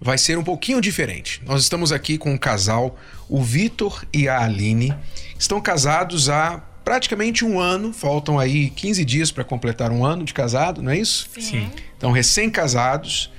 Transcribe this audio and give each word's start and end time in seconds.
vai 0.00 0.18
ser 0.18 0.38
um 0.38 0.44
pouquinho 0.44 0.80
diferente. 0.80 1.40
Nós 1.46 1.62
estamos 1.62 1.92
aqui 1.92 2.18
com 2.18 2.32
um 2.32 2.38
casal, 2.38 2.98
o 3.28 3.42
Vitor 3.42 4.04
e 4.12 4.28
a 4.28 4.42
Aline. 4.42 4.94
Estão 5.38 5.60
casados 5.60 6.28
há 6.28 6.62
praticamente 6.84 7.44
um 7.44 7.58
ano, 7.58 7.92
faltam 7.92 8.38
aí 8.38 8.70
15 8.70 9.04
dias 9.04 9.30
para 9.30 9.42
completar 9.42 9.90
um 9.90 10.04
ano 10.04 10.24
de 10.24 10.34
casado, 10.34 10.82
não 10.82 10.90
é 10.92 10.98
isso? 10.98 11.28
Sim. 11.40 11.70
Então, 11.96 12.12
recém-casados. 12.12 13.30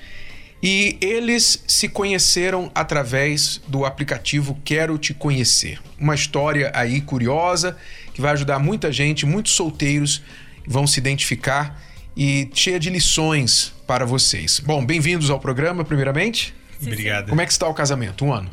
E 0.63 0.97
eles 0.99 1.63
se 1.67 1.87
conheceram 1.87 2.71
através 2.73 3.61
do 3.67 3.85
aplicativo 3.85 4.57
Quero 4.65 4.97
Te 4.97 5.13
Conhecer. 5.13 5.79
Uma 5.99 6.15
história 6.15 6.71
aí 6.73 7.01
curiosa 7.01 7.77
que 8.13 8.21
vai 8.21 8.31
ajudar 8.31 8.57
muita 8.57 8.91
gente, 8.91 9.25
muitos 9.25 9.53
solteiros 9.53 10.23
vão 10.65 10.87
se 10.87 10.99
identificar 10.99 11.79
e 12.15 12.49
cheia 12.53 12.79
de 12.79 12.89
lições 12.89 13.73
para 13.85 14.05
vocês. 14.05 14.59
Bom, 14.59 14.85
bem-vindos 14.85 15.29
ao 15.29 15.39
programa, 15.39 15.83
primeiramente. 15.83 16.53
Sim, 16.79 16.87
Obrigado. 16.87 17.29
Como 17.29 17.41
é 17.41 17.45
que 17.45 17.51
está 17.51 17.67
o 17.67 17.73
casamento? 17.73 18.25
Um 18.25 18.33
ano? 18.33 18.49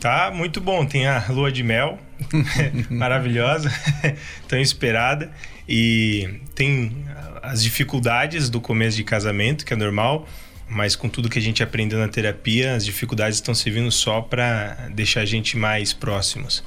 Tá 0.00 0.30
muito 0.34 0.60
bom. 0.60 0.86
Tem 0.86 1.06
a 1.06 1.24
lua 1.28 1.52
de 1.52 1.62
mel, 1.62 1.98
maravilhosa, 2.90 3.72
tão 4.48 4.58
esperada. 4.58 5.30
E 5.68 6.40
tem 6.54 7.04
as 7.42 7.62
dificuldades 7.62 8.48
do 8.48 8.60
começo 8.60 8.96
de 8.96 9.04
casamento, 9.04 9.64
que 9.64 9.72
é 9.72 9.76
normal 9.76 10.26
mas 10.68 10.96
com 10.96 11.08
tudo 11.08 11.28
que 11.28 11.38
a 11.38 11.42
gente 11.42 11.62
aprendeu 11.62 11.98
na 11.98 12.08
terapia, 12.08 12.74
as 12.74 12.84
dificuldades 12.84 13.36
estão 13.36 13.54
servindo 13.54 13.90
só 13.90 14.20
para 14.20 14.88
deixar 14.92 15.20
a 15.20 15.24
gente 15.24 15.56
mais 15.56 15.92
próximos. 15.92 16.62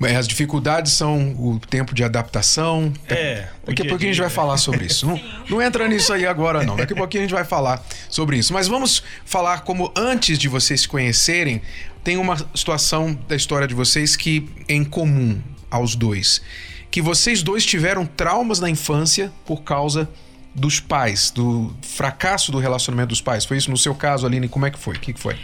As 0.00 0.28
dificuldades 0.28 0.92
são 0.92 1.34
o 1.38 1.58
tempo 1.58 1.94
de 1.94 2.04
adaptação. 2.04 2.92
É. 3.08 3.48
Daqui 3.64 3.82
a 3.82 3.86
pouquinho 3.86 4.10
a 4.10 4.12
gente 4.12 4.20
vai 4.20 4.30
falar 4.30 4.58
sobre 4.58 4.84
isso. 4.84 5.06
Não, 5.06 5.20
não 5.48 5.62
entra 5.62 5.88
nisso 5.88 6.12
aí 6.12 6.26
agora, 6.26 6.62
não. 6.62 6.76
Daqui 6.76 6.92
a 6.92 6.96
pouquinho 6.96 7.22
a 7.22 7.26
gente 7.26 7.34
vai 7.34 7.44
falar 7.44 7.84
sobre 8.08 8.36
isso. 8.36 8.52
Mas 8.52 8.68
vamos 8.68 9.02
falar 9.24 9.60
como 9.60 9.90
antes 9.96 10.38
de 10.38 10.48
vocês 10.48 10.82
se 10.82 10.88
conhecerem, 10.88 11.62
tem 12.04 12.18
uma 12.18 12.36
situação 12.54 13.18
da 13.26 13.34
história 13.34 13.66
de 13.66 13.74
vocês 13.74 14.16
que 14.16 14.48
é 14.68 14.74
em 14.74 14.84
comum 14.84 15.40
aos 15.70 15.96
dois. 15.96 16.42
Que 16.90 17.00
vocês 17.00 17.42
dois 17.42 17.64
tiveram 17.64 18.04
traumas 18.04 18.60
na 18.60 18.68
infância 18.68 19.32
por 19.44 19.62
causa 19.62 20.08
dos 20.54 20.80
pais, 20.80 21.30
do 21.30 21.74
fracasso 21.82 22.50
do 22.50 22.58
relacionamento 22.58 23.08
dos 23.08 23.20
pais. 23.20 23.44
Foi 23.44 23.56
isso 23.56 23.70
no 23.70 23.76
seu 23.76 23.94
caso, 23.94 24.26
Aline? 24.26 24.48
Como 24.48 24.64
é 24.64 24.70
que 24.70 24.78
foi? 24.78 24.96
O 24.96 25.00
que 25.00 25.12
foi? 25.14 25.36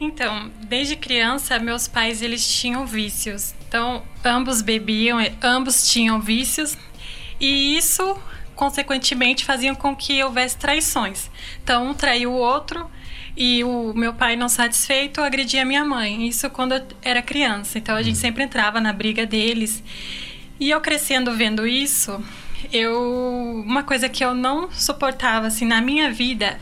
Então, 0.00 0.50
desde 0.62 0.96
criança, 0.96 1.58
meus 1.58 1.86
pais 1.86 2.22
eles 2.22 2.48
tinham 2.48 2.86
vícios. 2.86 3.54
Então, 3.68 4.02
ambos 4.24 4.62
bebiam, 4.62 5.18
ambos 5.42 5.90
tinham 5.90 6.18
vícios. 6.18 6.74
E 7.38 7.76
isso, 7.76 8.18
consequentemente, 8.56 9.44
fazia 9.44 9.74
com 9.74 9.94
que 9.94 10.22
houvesse 10.24 10.56
traições. 10.56 11.30
Então, 11.62 11.90
um 11.90 11.94
traiu 11.94 12.32
o 12.32 12.36
outro 12.36 12.90
e 13.36 13.62
o 13.62 13.92
meu 13.94 14.14
pai, 14.14 14.36
não 14.36 14.48
satisfeito, 14.48 15.20
agredia 15.20 15.66
minha 15.66 15.84
mãe. 15.84 16.26
Isso 16.26 16.48
quando 16.48 16.72
eu 16.72 16.86
era 17.02 17.20
criança. 17.20 17.76
Então, 17.76 17.94
a 17.94 18.02
gente 18.02 18.16
hum. 18.16 18.20
sempre 18.20 18.42
entrava 18.42 18.80
na 18.80 18.94
briga 18.94 19.26
deles. 19.26 19.82
E 20.58 20.70
eu 20.70 20.80
crescendo 20.80 21.32
vendo 21.32 21.66
isso, 21.66 22.22
eu 22.72 23.62
uma 23.66 23.82
coisa 23.82 24.08
que 24.08 24.24
eu 24.24 24.34
não 24.34 24.70
suportava 24.72 25.46
assim 25.46 25.66
na 25.66 25.80
minha 25.80 26.10
vida 26.10 26.58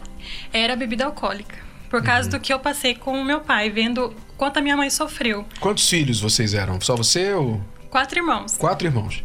era 0.53 0.73
a 0.73 0.77
bebida 0.77 1.05
alcoólica. 1.05 1.68
Por 1.88 2.03
causa 2.03 2.28
uhum. 2.28 2.37
do 2.37 2.41
que 2.41 2.53
eu 2.53 2.59
passei 2.59 2.94
com 2.94 3.21
o 3.21 3.25
meu 3.25 3.41
pai, 3.41 3.71
vendo 3.71 4.15
quanto 4.37 4.59
a 4.59 4.60
minha 4.60 4.76
mãe 4.76 4.91
sofreu. 4.91 5.47
Quantos 5.59 5.88
filhos 5.88 6.21
vocês 6.21 6.54
eram? 6.54 6.81
Só 6.81 6.94
você 6.94 7.32
ou 7.32 7.60
Quatro 7.91 8.19
irmãos. 8.19 8.56
Quatro 8.56 8.87
irmãos. 8.87 9.25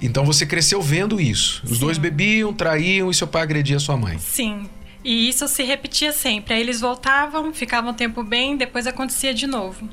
Então 0.00 0.24
você 0.24 0.46
cresceu 0.46 0.80
vendo 0.80 1.20
isso. 1.20 1.60
Os 1.64 1.78
Sim. 1.78 1.80
dois 1.80 1.98
bebiam, 1.98 2.52
traíam 2.52 3.10
e 3.10 3.14
seu 3.14 3.26
pai 3.26 3.42
agredia 3.42 3.78
sua 3.78 3.96
mãe. 3.96 4.18
Sim. 4.18 4.68
E 5.04 5.28
isso 5.28 5.46
se 5.48 5.62
repetia 5.62 6.12
sempre. 6.12 6.54
Aí 6.54 6.60
eles 6.60 6.80
voltavam, 6.80 7.52
ficavam 7.52 7.90
um 7.90 7.94
tempo 7.94 8.22
bem, 8.22 8.56
depois 8.56 8.86
acontecia 8.86 9.32
de 9.32 9.46
novo. 9.46 9.88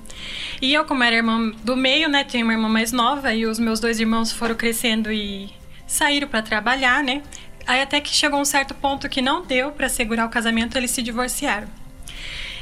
E 0.62 0.74
eu, 0.74 0.86
como 0.86 1.04
era 1.04 1.16
irmã 1.16 1.52
do 1.64 1.76
meio, 1.76 2.10
né, 2.10 2.24
tinha 2.24 2.44
uma 2.44 2.54
irmã 2.54 2.68
mais 2.68 2.92
nova 2.92 3.34
e 3.34 3.46
os 3.46 3.60
meus 3.60 3.80
dois 3.80 4.00
irmãos 4.00 4.32
foram 4.32 4.56
crescendo 4.56 5.12
e 5.12 5.50
saíram 5.88 6.28
para 6.28 6.42
trabalhar, 6.42 7.04
né? 7.04 7.22
Aí 7.68 7.82
até 7.82 8.00
que 8.00 8.10
chegou 8.10 8.40
um 8.40 8.46
certo 8.46 8.74
ponto 8.76 9.10
que 9.10 9.22
não 9.22 9.44
deu 9.44 9.72
para 9.72 9.90
segurar 9.90 10.26
o 10.26 10.30
casamento, 10.30 10.78
eles 10.78 10.92
se 10.92 11.02
divorciaram. 11.02 11.68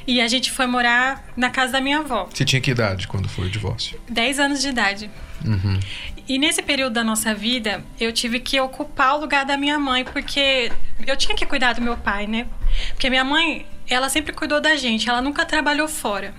E 0.06 0.20
a 0.22 0.28
gente 0.28 0.52
foi 0.52 0.66
morar 0.66 1.24
na 1.36 1.50
casa 1.50 1.74
da 1.74 1.82
minha 1.82 2.00
avó. 2.00 2.28
Você 2.32 2.44
tinha 2.44 2.62
que 2.62 2.72
idade 2.72 3.08
quando 3.08 3.30
foi 3.30 3.46
o 3.48 3.50
divórcio? 3.50 4.00
10 4.10 4.40
anos 4.40 4.62
de 4.62 4.70
idade. 4.70 5.10
Uhum. 5.46 5.80
E 6.28 6.38
nesse 6.38 6.62
período 6.62 6.94
da 6.94 7.04
nossa 7.04 7.34
vida, 7.34 7.84
eu 8.00 8.12
tive 8.14 8.40
que 8.40 8.60
ocupar 8.60 9.16
o 9.16 9.20
lugar 9.22 9.46
da 9.46 9.58
minha 9.58 9.78
mãe, 9.78 10.06
porque 10.06 10.72
eu 11.06 11.18
tinha 11.18 11.36
que 11.36 11.46
cuidar 11.46 11.74
do 11.74 11.82
meu 11.82 11.98
pai, 11.98 12.28
né? 12.28 12.48
Porque 12.90 13.10
minha 13.10 13.24
mãe, 13.24 13.66
ela 13.90 14.10
sempre 14.10 14.32
cuidou 14.34 14.62
da 14.62 14.76
gente, 14.76 15.10
ela 15.10 15.22
nunca 15.22 15.46
trabalhou 15.46 15.88
fora. 15.88 16.34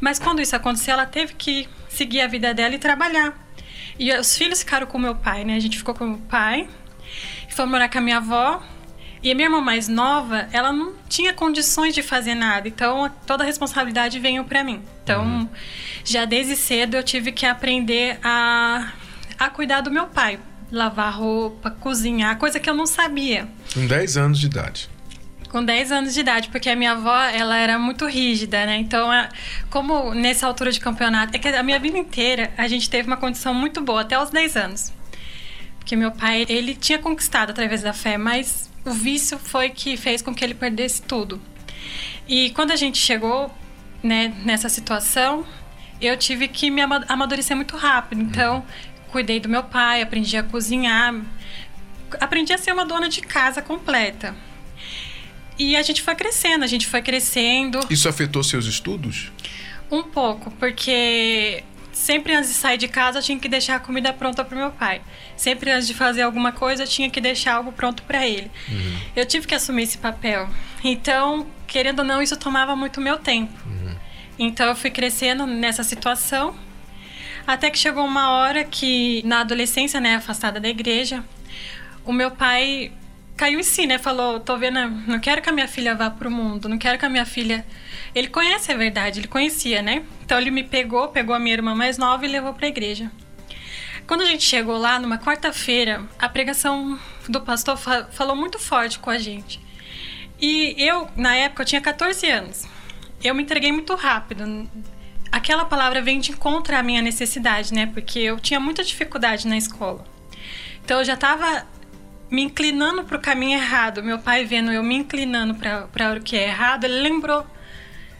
Mas 0.00 0.18
quando 0.18 0.42
isso 0.42 0.56
aconteceu, 0.56 0.94
ela 0.94 1.06
teve 1.06 1.34
que 1.34 1.68
seguir 1.88 2.20
a 2.20 2.26
vida 2.26 2.52
dela 2.52 2.74
e 2.74 2.78
trabalhar. 2.78 3.32
E 3.98 4.12
os 4.12 4.36
filhos 4.36 4.60
ficaram 4.60 4.86
com 4.86 4.98
meu 4.98 5.14
pai, 5.14 5.44
né? 5.44 5.54
A 5.56 5.60
gente 5.60 5.78
ficou 5.78 5.94
com 5.94 6.12
o 6.12 6.18
pai, 6.18 6.68
foi 7.50 7.66
morar 7.66 7.88
com 7.88 7.98
a 7.98 8.00
minha 8.00 8.18
avó. 8.18 8.62
E 9.22 9.30
a 9.30 9.34
minha 9.34 9.46
irmã 9.46 9.60
mais 9.60 9.88
nova, 9.88 10.48
ela 10.52 10.72
não 10.72 10.94
tinha 11.08 11.32
condições 11.32 11.94
de 11.94 12.02
fazer 12.02 12.34
nada, 12.34 12.68
então 12.68 13.10
toda 13.26 13.42
a 13.42 13.46
responsabilidade 13.46 14.18
veio 14.20 14.44
para 14.44 14.62
mim. 14.62 14.82
Então, 15.02 15.24
uhum. 15.24 15.48
já 16.04 16.24
desde 16.24 16.54
cedo 16.54 16.96
eu 16.96 17.02
tive 17.02 17.32
que 17.32 17.44
aprender 17.44 18.18
a, 18.22 18.92
a 19.38 19.50
cuidar 19.50 19.80
do 19.80 19.90
meu 19.90 20.06
pai, 20.06 20.38
lavar 20.70 21.12
roupa, 21.14 21.70
cozinhar, 21.70 22.38
coisa 22.38 22.60
que 22.60 22.70
eu 22.70 22.74
não 22.74 22.86
sabia. 22.86 23.48
Com 23.74 23.86
10 23.86 24.16
anos 24.16 24.38
de 24.38 24.46
idade 24.46 24.88
com 25.48 25.64
10 25.64 25.92
anos 25.92 26.14
de 26.14 26.20
idade, 26.20 26.48
porque 26.48 26.68
a 26.68 26.76
minha 26.76 26.92
avó, 26.92 27.16
ela 27.16 27.56
era 27.56 27.78
muito 27.78 28.06
rígida, 28.06 28.66
né? 28.66 28.76
Então, 28.76 29.08
como 29.70 30.14
nessa 30.14 30.46
altura 30.46 30.70
de 30.70 30.78
campeonato, 30.78 31.34
é 31.34 31.38
que 31.38 31.48
a 31.48 31.62
minha 31.62 31.78
vida 31.78 31.96
inteira 31.96 32.50
a 32.56 32.68
gente 32.68 32.88
teve 32.88 33.08
uma 33.08 33.16
condição 33.16 33.54
muito 33.54 33.80
boa 33.80 34.02
até 34.02 34.20
os 34.20 34.30
10 34.30 34.56
anos. 34.56 34.92
Porque 35.78 35.96
meu 35.96 36.12
pai, 36.12 36.44
ele 36.48 36.74
tinha 36.74 36.98
conquistado 36.98 37.50
através 37.50 37.82
da 37.82 37.94
fé, 37.94 38.18
mas 38.18 38.67
o 38.84 38.90
vício 38.90 39.38
foi 39.38 39.70
que 39.70 39.96
fez 39.96 40.22
com 40.22 40.34
que 40.34 40.44
ele 40.44 40.54
perdesse 40.54 41.02
tudo. 41.02 41.40
E 42.26 42.50
quando 42.50 42.70
a 42.70 42.76
gente 42.76 42.98
chegou, 42.98 43.52
né, 44.02 44.34
nessa 44.44 44.68
situação, 44.68 45.46
eu 46.00 46.16
tive 46.16 46.48
que 46.48 46.70
me 46.70 46.82
amadurecer 46.82 47.56
muito 47.56 47.76
rápido. 47.76 48.22
Então, 48.22 48.64
cuidei 49.10 49.40
do 49.40 49.48
meu 49.48 49.64
pai, 49.64 50.02
aprendi 50.02 50.36
a 50.36 50.42
cozinhar, 50.42 51.14
aprendi 52.20 52.52
a 52.52 52.58
ser 52.58 52.72
uma 52.72 52.84
dona 52.84 53.08
de 53.08 53.20
casa 53.20 53.62
completa. 53.62 54.34
E 55.58 55.76
a 55.76 55.82
gente 55.82 56.02
foi 56.02 56.14
crescendo, 56.14 56.62
a 56.62 56.68
gente 56.68 56.86
foi 56.86 57.02
crescendo. 57.02 57.80
Isso 57.90 58.08
afetou 58.08 58.44
seus 58.44 58.66
estudos? 58.66 59.32
Um 59.90 60.02
pouco, 60.04 60.50
porque 60.52 61.64
sempre 61.98 62.32
antes 62.32 62.48
de 62.48 62.54
sair 62.54 62.78
de 62.78 62.86
casa 62.86 63.18
eu 63.18 63.22
tinha 63.22 63.38
que 63.38 63.48
deixar 63.48 63.74
a 63.74 63.80
comida 63.80 64.12
pronta 64.12 64.44
para 64.44 64.56
meu 64.56 64.70
pai. 64.70 65.02
Sempre 65.36 65.72
antes 65.72 65.86
de 65.88 65.94
fazer 65.94 66.22
alguma 66.22 66.52
coisa 66.52 66.84
eu 66.84 66.86
tinha 66.86 67.10
que 67.10 67.20
deixar 67.20 67.54
algo 67.54 67.72
pronto 67.72 68.04
para 68.04 68.26
ele. 68.26 68.50
Uhum. 68.68 68.98
Eu 69.16 69.26
tive 69.26 69.46
que 69.46 69.54
assumir 69.54 69.82
esse 69.82 69.98
papel. 69.98 70.48
Então, 70.84 71.46
querendo 71.66 71.98
ou 71.98 72.04
não, 72.04 72.22
isso 72.22 72.36
tomava 72.36 72.76
muito 72.76 73.00
meu 73.00 73.18
tempo. 73.18 73.52
Uhum. 73.66 73.96
Então 74.38 74.68
eu 74.68 74.76
fui 74.76 74.90
crescendo 74.90 75.44
nessa 75.44 75.82
situação. 75.82 76.54
Até 77.44 77.68
que 77.68 77.78
chegou 77.78 78.04
uma 78.04 78.30
hora 78.30 78.62
que, 78.62 79.22
na 79.24 79.40
adolescência, 79.40 80.00
né, 80.00 80.14
afastada 80.14 80.60
da 80.60 80.68
igreja, 80.68 81.24
o 82.04 82.12
meu 82.12 82.30
pai 82.30 82.92
caiu 83.38 83.60
em 83.60 83.62
si, 83.62 83.86
né? 83.86 83.96
Falou, 83.98 84.40
tô 84.40 84.58
vendo, 84.58 84.80
não 85.06 85.20
quero 85.20 85.40
que 85.40 85.48
a 85.48 85.52
minha 85.52 85.68
filha 85.68 85.94
vá 85.94 86.10
pro 86.10 86.30
mundo, 86.30 86.68
não 86.68 86.76
quero 86.76 86.98
que 86.98 87.06
a 87.06 87.08
minha 87.08 87.24
filha. 87.24 87.64
Ele 88.14 88.26
conhece 88.26 88.72
a 88.72 88.76
verdade, 88.76 89.20
ele 89.20 89.28
conhecia, 89.28 89.80
né? 89.80 90.04
Então 90.24 90.38
ele 90.38 90.50
me 90.50 90.64
pegou, 90.64 91.08
pegou 91.08 91.34
a 91.34 91.38
minha 91.38 91.54
irmã 91.54 91.74
mais 91.74 91.96
nova 91.96 92.26
e 92.26 92.28
levou 92.28 92.52
pra 92.52 92.66
igreja. 92.66 93.10
Quando 94.06 94.22
a 94.22 94.26
gente 94.26 94.42
chegou 94.42 94.76
lá, 94.76 94.98
numa 94.98 95.18
quarta-feira, 95.18 96.02
a 96.18 96.28
pregação 96.28 96.98
do 97.28 97.40
pastor 97.40 97.76
fa 97.76 98.08
falou 98.10 98.34
muito 98.34 98.58
forte 98.58 98.98
com 98.98 99.10
a 99.10 99.18
gente. 99.18 99.60
E 100.40 100.74
eu, 100.78 101.08
na 101.16 101.36
época, 101.36 101.62
eu 101.62 101.66
tinha 101.66 101.80
14 101.80 102.26
anos. 102.28 102.66
Eu 103.22 103.34
me 103.34 103.42
entreguei 103.42 103.70
muito 103.70 103.94
rápido. 103.94 104.68
Aquela 105.30 105.64
palavra 105.64 106.00
vem 106.00 106.18
de 106.18 106.32
encontro 106.32 106.74
à 106.74 106.82
minha 106.82 107.02
necessidade, 107.02 107.72
né? 107.72 107.86
Porque 107.86 108.18
eu 108.18 108.40
tinha 108.40 108.58
muita 108.58 108.82
dificuldade 108.82 109.46
na 109.46 109.56
escola. 109.56 110.04
Então 110.82 110.98
eu 110.98 111.04
já 111.04 111.14
estava 111.14 111.66
me 112.30 112.42
inclinando 112.42 113.04
para 113.04 113.16
o 113.16 113.20
caminho 113.20 113.58
errado. 113.58 114.02
Meu 114.02 114.18
pai 114.18 114.44
vendo 114.44 114.70
eu 114.70 114.82
me 114.82 114.96
inclinando 114.96 115.54
para 115.54 116.16
o 116.16 116.20
que 116.20 116.36
é 116.36 116.48
errado, 116.48 116.84
ele 116.84 117.00
lembrou 117.00 117.46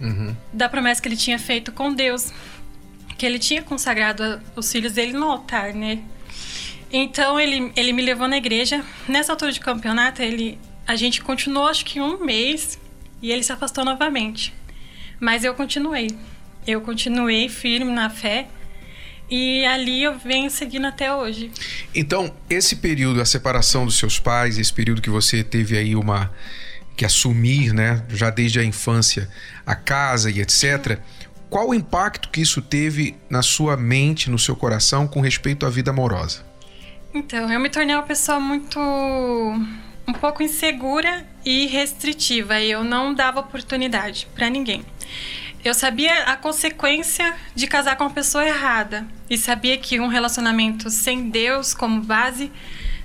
uhum. 0.00 0.34
da 0.52 0.68
promessa 0.68 1.00
que 1.02 1.08
ele 1.08 1.16
tinha 1.16 1.38
feito 1.38 1.72
com 1.72 1.92
Deus. 1.92 2.32
que 3.16 3.26
ele 3.26 3.38
tinha 3.38 3.62
consagrado 3.62 4.40
os 4.54 4.70
filhos 4.70 4.92
dele 4.92 5.12
no 5.12 5.28
altar, 5.28 5.74
né? 5.74 5.98
Então 6.90 7.38
ele, 7.38 7.72
ele 7.76 7.92
me 7.92 8.00
levou 8.00 8.28
na 8.28 8.36
igreja. 8.36 8.84
Nessa 9.08 9.32
altura 9.32 9.52
de 9.52 9.60
campeonato, 9.60 10.22
ele, 10.22 10.58
a 10.86 10.94
gente 10.94 11.20
continuou 11.20 11.66
acho 11.66 11.84
que 11.84 12.00
um 12.00 12.24
mês 12.24 12.78
e 13.20 13.30
ele 13.32 13.42
se 13.42 13.52
afastou 13.52 13.84
novamente. 13.84 14.54
Mas 15.20 15.44
eu 15.44 15.52
continuei. 15.54 16.08
Eu 16.66 16.80
continuei 16.80 17.48
firme 17.48 17.90
na 17.90 18.08
fé 18.08 18.46
e 19.30 19.64
ali 19.66 20.02
eu 20.02 20.18
venho 20.18 20.50
seguindo 20.50 20.86
até 20.86 21.14
hoje. 21.14 21.50
Então, 21.94 22.32
esse 22.48 22.76
período, 22.76 23.20
a 23.20 23.24
separação 23.24 23.84
dos 23.84 23.98
seus 23.98 24.18
pais, 24.18 24.58
esse 24.58 24.72
período 24.72 25.02
que 25.02 25.10
você 25.10 25.42
teve 25.44 25.76
aí 25.76 25.94
uma 25.94 26.32
que 26.96 27.04
assumir, 27.04 27.72
né, 27.72 28.02
já 28.08 28.28
desde 28.28 28.58
a 28.58 28.64
infância, 28.64 29.28
a 29.64 29.76
casa 29.76 30.30
e 30.30 30.40
etc. 30.40 30.98
Qual 31.48 31.68
o 31.68 31.74
impacto 31.74 32.28
que 32.28 32.40
isso 32.40 32.60
teve 32.60 33.16
na 33.30 33.40
sua 33.40 33.76
mente, 33.76 34.28
no 34.28 34.38
seu 34.38 34.56
coração 34.56 35.06
com 35.06 35.20
respeito 35.20 35.64
à 35.64 35.70
vida 35.70 35.90
amorosa? 35.90 36.44
Então, 37.14 37.50
eu 37.52 37.60
me 37.60 37.70
tornei 37.70 37.94
uma 37.94 38.02
pessoa 38.02 38.40
muito 38.40 38.78
um 38.80 40.12
pouco 40.12 40.42
insegura 40.42 41.24
e 41.44 41.66
restritiva. 41.66 42.60
Eu 42.60 42.82
não 42.82 43.14
dava 43.14 43.40
oportunidade 43.40 44.26
para 44.34 44.50
ninguém. 44.50 44.84
Eu 45.64 45.74
sabia 45.74 46.24
a 46.24 46.36
consequência 46.36 47.34
de 47.54 47.66
casar 47.66 47.96
com 47.96 48.04
uma 48.04 48.10
pessoa 48.10 48.44
errada 48.46 49.06
e 49.28 49.36
sabia 49.36 49.76
que 49.76 49.98
um 49.98 50.06
relacionamento 50.06 50.88
sem 50.88 51.30
Deus 51.30 51.74
como 51.74 52.00
base 52.00 52.50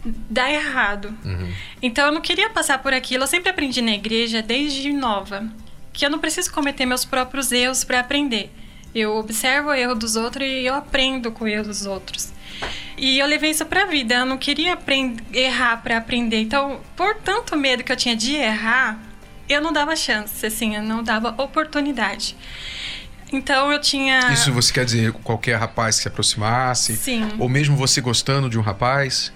dá 0.05 0.51
errado. 0.51 1.15
Uhum. 1.23 1.51
Então 1.81 2.05
eu 2.05 2.11
não 2.11 2.21
queria 2.21 2.49
passar 2.49 2.77
por 2.79 2.93
aquilo. 2.93 3.23
Eu 3.23 3.27
sempre 3.27 3.49
aprendi 3.49 3.81
na 3.81 3.93
igreja 3.93 4.41
desde 4.41 4.91
nova 4.91 5.49
que 5.91 6.05
eu 6.05 6.09
não 6.09 6.19
preciso 6.19 6.51
cometer 6.51 6.85
meus 6.85 7.05
próprios 7.05 7.51
erros 7.51 7.83
para 7.83 7.99
aprender. 7.99 8.51
Eu 8.93 9.15
observo 9.15 9.69
o 9.69 9.73
erro 9.73 9.95
dos 9.95 10.15
outros 10.15 10.47
e 10.47 10.65
eu 10.65 10.75
aprendo 10.75 11.31
com 11.31 11.45
o 11.45 11.47
erro 11.47 11.63
dos 11.63 11.85
outros. 11.85 12.31
E 12.97 13.17
eu 13.17 13.25
levei 13.25 13.51
isso 13.51 13.65
para 13.65 13.83
a 13.83 13.85
vida. 13.85 14.15
Eu 14.15 14.25
não 14.25 14.37
queria 14.37 14.77
errar 15.33 15.77
para 15.77 15.97
aprender. 15.97 16.39
Então, 16.39 16.79
por 16.95 17.15
tanto 17.15 17.57
medo 17.57 17.83
que 17.83 17.91
eu 17.91 17.95
tinha 17.95 18.15
de 18.15 18.35
errar, 18.35 18.99
eu 19.47 19.61
não 19.61 19.73
dava 19.73 19.95
chance, 19.95 20.45
assim, 20.45 20.75
eu 20.75 20.83
não 20.83 21.03
dava 21.03 21.29
oportunidade. 21.41 22.35
Então 23.31 23.71
eu 23.71 23.81
tinha. 23.81 24.31
Isso 24.31 24.51
você 24.53 24.71
quer 24.71 24.85
dizer 24.85 25.11
qualquer 25.11 25.55
rapaz 25.57 25.95
que 25.95 26.03
se 26.03 26.07
aproximasse? 26.07 26.95
Sim. 26.95 27.27
Ou 27.39 27.49
mesmo 27.49 27.75
você 27.75 27.99
gostando 27.99 28.49
de 28.49 28.59
um 28.59 28.61
rapaz? 28.61 29.33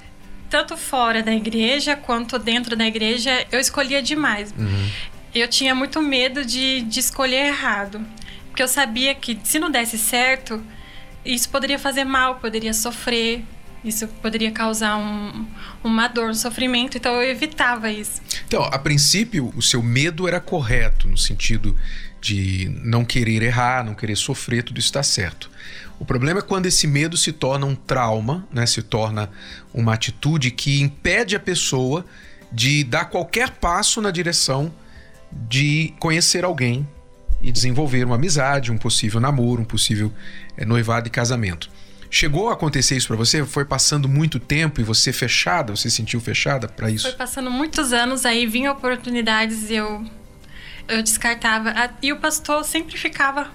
Tanto 0.50 0.78
fora 0.78 1.24
da 1.24 1.34
igreja 1.34 1.96
quanto 1.96 2.38
dentro 2.38 2.76
da 2.76 2.86
igreja, 2.86 3.46
eu 3.52 3.60
escolhia 3.60 4.02
demais. 4.02 4.54
Uhum. 4.58 4.90
Eu 5.34 5.48
tinha 5.48 5.76
muito 5.76 6.02
medo 6.02 6.46
de, 6.46 6.82
de 6.82 7.00
escolher 7.00 7.48
errado. 7.48 8.06
Porque 8.48 8.64
eu 8.64 8.68
sabia 8.68 9.14
que 9.14 9.40
se 9.44 9.60
não 9.60 9.70
desse 9.70 9.98
certo, 9.98 10.64
isso 11.26 11.50
poderia 11.50 11.78
fazer 11.78 12.06
mal, 12.06 12.36
poderia 12.36 12.74
sofrer, 12.74 13.44
isso 13.90 14.08
poderia 14.08 14.52
causar 14.52 14.98
um, 14.98 15.46
uma 15.84 16.08
dor, 16.08 16.30
um 16.30 16.34
sofrimento, 16.34 16.98
então 16.98 17.14
eu 17.14 17.30
evitava 17.30 17.92
isso. 17.92 18.22
Então, 18.48 18.64
a 18.64 18.78
princípio, 18.80 19.52
o 19.56 19.62
seu 19.62 19.82
medo 19.82 20.28
era 20.28 20.40
correto, 20.40 21.08
no 21.08 21.18
sentido 21.18 21.76
de 22.20 22.70
não 22.84 23.06
querer 23.06 23.42
errar, 23.44 23.84
não 23.84 23.94
querer 23.94 24.16
sofrer, 24.16 24.64
tudo 24.64 24.80
está 24.80 25.04
certo. 25.04 25.50
O 26.00 26.06
problema 26.06 26.40
é 26.40 26.44
quando 26.44 26.66
esse 26.66 26.86
medo 26.86 27.18
se 27.18 27.32
torna 27.32 27.66
um 27.66 27.76
trauma, 27.76 28.48
né? 28.52 28.66
se 28.66 28.82
torna 28.82 29.30
uma 29.74 29.94
atitude 29.94 30.52
que 30.52 30.82
impede 30.82 31.36
a 31.36 31.40
pessoa 31.40 32.06
de 32.52 32.84
dar 32.84 33.06
qualquer 33.06 33.52
passo 33.52 34.02
na 34.02 34.12
direção 34.12 34.72
de 35.32 35.94
conhecer 36.00 36.46
alguém 36.46 36.88
e 37.42 37.52
desenvolver 37.52 38.06
uma 38.06 38.16
amizade, 38.16 38.72
um 38.72 38.78
possível 38.78 39.20
namoro, 39.20 39.62
um 39.62 39.66
possível 39.66 40.12
é, 40.56 40.66
noivado 40.66 41.08
e 41.08 41.12
casamento. 41.12 41.70
Chegou 42.10 42.50
a 42.50 42.54
acontecer 42.54 42.96
isso 42.96 43.08
para 43.08 43.18
você? 43.18 43.46
Foi 43.46 43.66
passando 43.66 44.08
muito 44.08 44.40
tempo 44.40 44.80
e 44.80 44.84
você 44.84 45.12
fechada? 45.12 45.76
Você 45.76 45.90
sentiu 45.90 46.20
fechada 46.22 46.68
para 46.68 46.90
isso? 46.90 47.08
Foi 47.08 47.18
passando 47.18 47.52
muitos 47.52 47.92
anos, 47.92 48.26
aí 48.26 48.46
vinham 48.46 48.74
oportunidades 48.74 49.70
e 49.70 49.76
eu, 49.76 50.06
eu 50.88 51.04
descartava. 51.04 51.74
E 52.02 52.12
o 52.14 52.18
pastor 52.18 52.64
sempre 52.64 52.98
ficava 52.98 53.52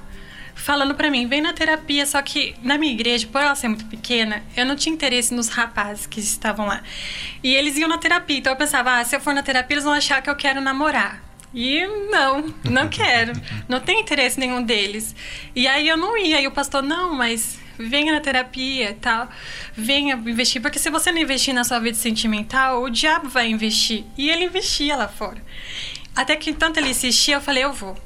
falando 0.55 0.95
para 0.95 1.11
mim, 1.11 1.27
vem 1.27 1.41
na 1.41 1.53
terapia, 1.53 2.05
só 2.05 2.21
que 2.21 2.55
na 2.63 2.77
minha 2.77 2.93
igreja, 2.93 3.27
por 3.27 3.41
ela 3.41 3.55
ser 3.55 3.69
muito 3.69 3.87
pequena, 3.87 4.43
eu 4.57 4.67
não 4.67 4.77
tinha 4.77 4.95
interesse 4.95 5.35
nos 5.35 5.49
rapazes 5.49 6.07
que 6.07 6.21
estavam 6.21 6.67
lá. 6.67 6.83
E 7.43 7.55
eles 7.55 7.77
iam 7.77 7.89
na 7.89 7.99
terapia, 7.99 8.39
então 8.39 8.53
eu 8.53 8.57
pensava, 8.57 8.99
ah, 8.99 9.05
se 9.05 9.17
eu 9.17 9.21
for 9.21 9.35
na 9.35 9.43
terapia, 9.43 9.75
eles 9.75 9.85
vão 9.85 9.95
achar 9.95 10.21
que 10.23 10.29
eu 10.29 10.37
quero 10.37 10.61
namorar. 10.61 11.23
E 11.55 11.87
não, 12.11 12.55
não 12.65 12.89
quero. 12.91 13.33
Não 13.69 13.81
tenho 13.81 14.01
interesse 14.01 14.39
nenhum 14.39 14.63
deles. 14.63 15.15
E 15.55 15.67
aí 15.67 15.89
eu 15.89 15.97
não 15.97 16.17
ia. 16.17 16.41
E 16.41 16.47
o 16.47 16.51
pastor, 16.51 16.83
não, 16.83 17.15
mas 17.15 17.59
venha 17.79 18.13
na 18.13 18.21
terapia 18.21 18.91
e 18.91 18.95
tal. 18.95 19.29
Venha 19.75 20.15
investir. 20.15 20.61
Porque 20.61 20.79
se 20.79 20.91
você 20.91 21.11
não 21.11 21.19
investir 21.19 21.55
na 21.55 21.65
sua 21.65 21.79
vida 21.79 21.97
sentimental, 21.97 22.83
o 22.83 22.91
diabo 22.91 23.29
vai 23.29 23.49
investir. 23.49 24.05
E 24.17 24.31
ele 24.31 24.45
investia 24.45 24.97
lá 24.97 25.09
fora. 25.09 25.43
Até 26.15 26.37
que 26.37 26.53
tanto 26.53 26.79
ele 26.79 26.91
insistia, 26.91 27.37
eu 27.37 27.41
falei, 27.41 27.65
eu 27.65 27.73
vou. 27.73 27.97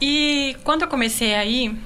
E 0.00 0.56
quando 0.64 0.82
eu 0.82 0.88
comecei 0.88 1.34
aí, 1.34 1.76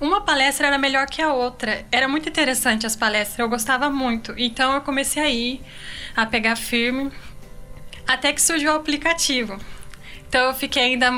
uma 0.00 0.20
palestra 0.20 0.66
era 0.68 0.78
melhor 0.78 1.06
que 1.06 1.20
a 1.20 1.32
outra. 1.32 1.84
Era 1.90 2.06
muito 2.06 2.28
interessante 2.28 2.86
as 2.86 2.94
palestras, 2.94 3.38
eu 3.38 3.48
gostava 3.48 3.90
muito. 3.90 4.34
Então 4.36 4.74
eu 4.74 4.80
comecei 4.80 5.22
a 5.22 5.28
ir, 5.28 5.60
a 6.14 6.26
pegar 6.26 6.56
firme, 6.56 7.10
até 8.06 8.32
que 8.32 8.40
surgiu 8.40 8.72
o 8.72 8.76
aplicativo. 8.76 9.58
Então 10.28 10.46
eu 10.46 10.54
fiquei 10.54 10.82
ainda. 10.82 11.10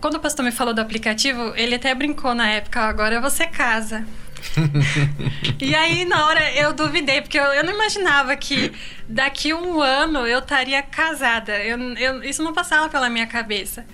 Quando 0.00 0.16
o 0.16 0.20
pastor 0.20 0.44
me 0.44 0.52
falou 0.52 0.72
do 0.72 0.80
aplicativo, 0.80 1.52
ele 1.56 1.74
até 1.74 1.94
brincou 1.94 2.34
na 2.34 2.48
época, 2.48 2.80
agora 2.80 3.20
você 3.20 3.46
casa. 3.46 4.06
e 5.60 5.74
aí, 5.74 6.04
na 6.04 6.26
hora, 6.26 6.52
eu 6.52 6.72
duvidei, 6.72 7.20
porque 7.20 7.38
eu, 7.38 7.44
eu, 7.44 7.64
não 7.64 7.74
imaginava 7.74 8.34
que 8.36 8.72
daqui 9.08 9.52
um 9.52 9.80
ano 9.80 10.26
eu 10.26 10.38
estaria 10.38 10.82
casada. 10.82 11.58
Eu, 11.58 11.78
eu, 11.96 12.22
isso 12.24 12.42
não 12.42 12.52
passava 12.52 12.88
pela 12.88 13.10
minha 13.10 13.26
cabeça. 13.26 13.84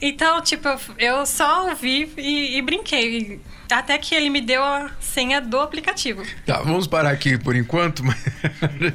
Então, 0.00 0.40
tipo, 0.40 0.68
eu 0.98 1.26
só 1.26 1.68
ouvi 1.68 2.10
e, 2.16 2.56
e 2.56 2.62
brinquei. 2.62 3.40
Até 3.70 3.96
que 3.98 4.14
ele 4.14 4.30
me 4.30 4.40
deu 4.40 4.62
a 4.62 4.90
senha 5.00 5.40
do 5.40 5.60
aplicativo. 5.60 6.22
Tá, 6.44 6.60
vamos 6.62 6.86
parar 6.86 7.10
aqui 7.10 7.38
por 7.38 7.54
enquanto, 7.54 8.02
mas 8.04 8.18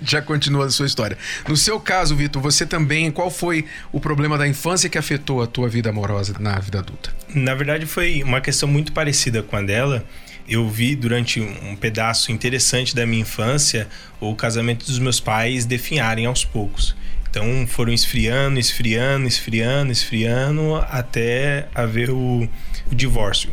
já 0.02 0.22
continua 0.22 0.66
a 0.66 0.70
sua 0.70 0.86
história. 0.86 1.18
No 1.48 1.56
seu 1.56 1.80
caso, 1.80 2.16
Vitor, 2.16 2.42
você 2.42 2.66
também, 2.66 3.12
qual 3.12 3.32
foi 3.32 3.66
o 3.92 4.00
problema 4.00 4.38
da 4.38 4.48
infância 4.48 4.90
que 4.90 4.98
afetou 4.98 5.42
a 5.42 5.48
tua 5.48 5.70
vida 5.70 5.90
amorosa 5.90 6.36
na 6.40 6.60
vida 6.60 6.80
adulta? 6.80 7.16
Na 7.34 7.56
verdade, 7.56 7.86
foi 7.86 8.24
uma 8.24 8.42
questão 8.42 8.68
muito 8.68 8.92
parecida 8.92 9.42
com 9.42 9.56
a 9.56 9.62
dela. 9.62 10.06
Eu 10.48 10.70
vi 10.70 10.96
durante 10.96 11.40
um 11.40 11.76
pedaço 11.76 12.32
interessante 12.32 12.96
da 12.96 13.06
minha 13.06 13.22
infância 13.22 13.88
o 14.20 14.36
casamento 14.36 14.86
dos 14.86 15.00
meus 15.00 15.20
pais 15.20 15.66
definharem 15.66 16.26
aos 16.26 16.46
poucos. 16.46 16.96
Então 17.30 17.66
foram 17.68 17.92
esfriando, 17.92 18.60
esfriando, 18.60 19.28
esfriando, 19.28 19.92
esfriando 19.92 20.76
até 20.90 21.68
haver 21.76 22.10
o, 22.10 22.48
o 22.90 22.96
divórcio. 22.96 23.52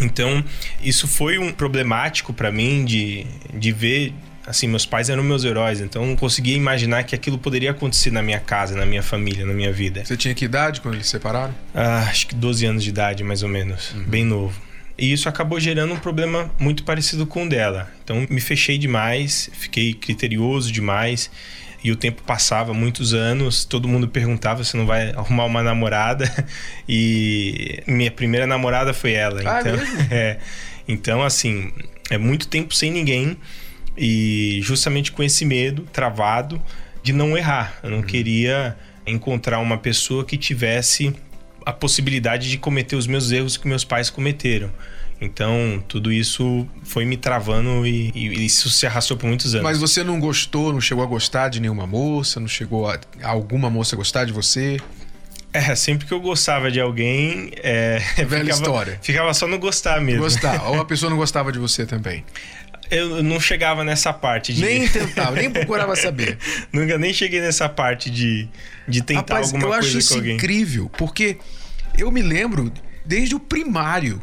Então, 0.00 0.44
isso 0.82 1.06
foi 1.08 1.38
um 1.38 1.52
problemático 1.52 2.32
para 2.32 2.50
mim 2.50 2.84
de, 2.84 3.26
de 3.54 3.72
ver. 3.72 4.12
Assim, 4.46 4.68
meus 4.68 4.86
pais 4.86 5.10
eram 5.10 5.24
meus 5.24 5.44
heróis, 5.44 5.80
então 5.80 6.06
não 6.06 6.14
conseguia 6.14 6.54
imaginar 6.54 7.02
que 7.02 7.16
aquilo 7.16 7.36
poderia 7.36 7.72
acontecer 7.72 8.12
na 8.12 8.22
minha 8.22 8.38
casa, 8.38 8.76
na 8.76 8.86
minha 8.86 9.02
família, 9.02 9.44
na 9.44 9.52
minha 9.52 9.72
vida. 9.72 10.04
Você 10.04 10.16
tinha 10.16 10.32
que 10.36 10.44
idade 10.44 10.80
quando 10.80 10.94
eles 10.94 11.06
se 11.06 11.12
separaram? 11.12 11.52
Ah, 11.74 12.06
acho 12.08 12.28
que 12.28 12.34
12 12.36 12.64
anos 12.64 12.84
de 12.84 12.90
idade, 12.90 13.24
mais 13.24 13.42
ou 13.42 13.48
menos. 13.48 13.92
Uhum. 13.92 14.04
Bem 14.04 14.24
novo. 14.24 14.60
E 14.96 15.12
isso 15.12 15.28
acabou 15.28 15.58
gerando 15.58 15.92
um 15.94 15.98
problema 15.98 16.48
muito 16.60 16.84
parecido 16.84 17.26
com 17.26 17.44
o 17.44 17.48
dela. 17.48 17.90
Então, 18.04 18.24
me 18.30 18.40
fechei 18.40 18.78
demais, 18.78 19.50
fiquei 19.52 19.92
criterioso 19.94 20.70
demais 20.70 21.28
e 21.86 21.92
o 21.92 21.94
tempo 21.94 22.20
passava, 22.24 22.74
muitos 22.74 23.14
anos, 23.14 23.64
todo 23.64 23.86
mundo 23.86 24.08
perguntava 24.08 24.64
se 24.64 24.76
não 24.76 24.84
vai 24.84 25.10
arrumar 25.10 25.44
uma 25.44 25.62
namorada. 25.62 26.28
E 26.88 27.82
minha 27.86 28.10
primeira 28.10 28.44
namorada 28.44 28.92
foi 28.92 29.12
ela. 29.12 29.40
Ah, 29.44 29.60
então, 29.60 29.74
é, 30.10 30.38
então, 30.88 31.22
assim, 31.22 31.72
é 32.10 32.18
muito 32.18 32.48
tempo 32.48 32.74
sem 32.74 32.90
ninguém. 32.90 33.36
E 33.96 34.58
justamente 34.62 35.12
com 35.12 35.22
esse 35.22 35.44
medo 35.44 35.86
travado 35.92 36.60
de 37.04 37.12
não 37.12 37.38
errar. 37.38 37.78
Eu 37.84 37.90
não 37.90 37.98
uhum. 37.98 38.02
queria 38.02 38.76
encontrar 39.06 39.60
uma 39.60 39.78
pessoa 39.78 40.24
que 40.24 40.36
tivesse 40.36 41.14
a 41.64 41.72
possibilidade 41.72 42.50
de 42.50 42.58
cometer 42.58 42.96
os 42.96 43.06
meus 43.06 43.30
erros 43.30 43.56
que 43.56 43.68
meus 43.68 43.84
pais 43.84 44.10
cometeram. 44.10 44.72
Então, 45.20 45.82
tudo 45.88 46.12
isso 46.12 46.68
foi 46.82 47.04
me 47.06 47.16
travando 47.16 47.86
e, 47.86 48.12
e, 48.14 48.44
isso 48.44 48.68
se 48.68 48.86
arrastou 48.86 49.16
por 49.16 49.26
muitos 49.26 49.54
anos. 49.54 49.64
Mas 49.64 49.78
você 49.78 50.04
não 50.04 50.20
gostou, 50.20 50.72
não 50.72 50.80
chegou 50.80 51.02
a 51.02 51.06
gostar 51.06 51.48
de 51.48 51.58
nenhuma 51.58 51.86
moça? 51.86 52.38
Não 52.38 52.48
chegou 52.48 52.88
a, 52.88 52.98
a 53.22 53.28
alguma 53.28 53.70
moça 53.70 53.96
gostar 53.96 54.24
de 54.24 54.32
você? 54.32 54.78
É, 55.52 55.74
sempre 55.74 56.06
que 56.06 56.12
eu 56.12 56.20
gostava 56.20 56.70
de 56.70 56.78
alguém. 56.78 57.50
É, 57.62 57.98
Velha 58.26 58.44
ficava, 58.44 58.50
história. 58.50 58.98
Ficava 59.00 59.32
só 59.32 59.46
no 59.46 59.58
gostar 59.58 60.00
mesmo. 60.02 60.22
Gostar. 60.22 60.62
Ou 60.68 60.80
a 60.80 60.84
pessoa 60.86 61.08
não 61.08 61.16
gostava 61.16 61.50
de 61.50 61.58
você 61.58 61.86
também. 61.86 62.22
Eu 62.90 63.22
não 63.22 63.40
chegava 63.40 63.82
nessa 63.82 64.12
parte 64.12 64.52
de. 64.52 64.62
Nem 64.62 64.86
tentava, 64.86 65.34
nem 65.34 65.50
procurava 65.50 65.96
saber. 65.96 66.36
Nunca 66.70 66.98
nem 66.98 67.12
cheguei 67.12 67.40
nessa 67.40 67.70
parte 67.70 68.10
de, 68.10 68.48
de 68.86 69.02
tentar 69.02 69.36
Rapaz, 69.36 69.46
alguma 69.46 69.78
coisa 69.78 70.08
com 70.08 70.14
alguém. 70.14 70.32
Eu 70.32 70.36
acho 70.36 70.44
isso 70.44 70.44
incrível, 70.44 70.90
porque 70.90 71.38
eu 71.96 72.12
me 72.12 72.20
lembro 72.20 72.70
desde 73.04 73.34
o 73.34 73.40
primário 73.40 74.20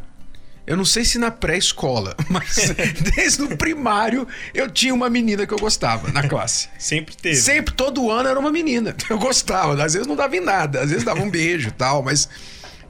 Eu 0.66 0.78
não 0.78 0.86
sei 0.86 1.04
se 1.04 1.18
na 1.18 1.30
pré-escola, 1.30 2.16
mas 2.30 2.74
desde 3.16 3.44
o 3.44 3.58
primário 3.58 4.26
eu 4.54 4.70
tinha 4.70 4.94
uma 4.94 5.10
menina 5.10 5.46
que 5.46 5.54
eu 5.54 5.58
gostava 5.58 6.10
na 6.12 6.28
classe. 6.28 6.70
Sempre 6.80 7.16
teve. 7.16 7.36
Sempre, 7.36 7.74
todo 7.74 8.10
ano 8.10 8.30
era 8.30 8.40
uma 8.40 8.52
menina. 8.52 8.96
Eu 9.10 9.20
gostava. 9.20 9.74
Às 9.84 9.94
vezes 9.94 10.08
não 10.08 10.16
dava 10.16 10.36
em 10.36 10.40
nada, 10.40 10.82
às 10.82 10.90
vezes 10.90 11.04
dava 11.04 11.22
um 11.22 11.30
beijo 11.30 11.68
e 11.68 11.72
tal, 11.72 12.02
mas 12.02 12.30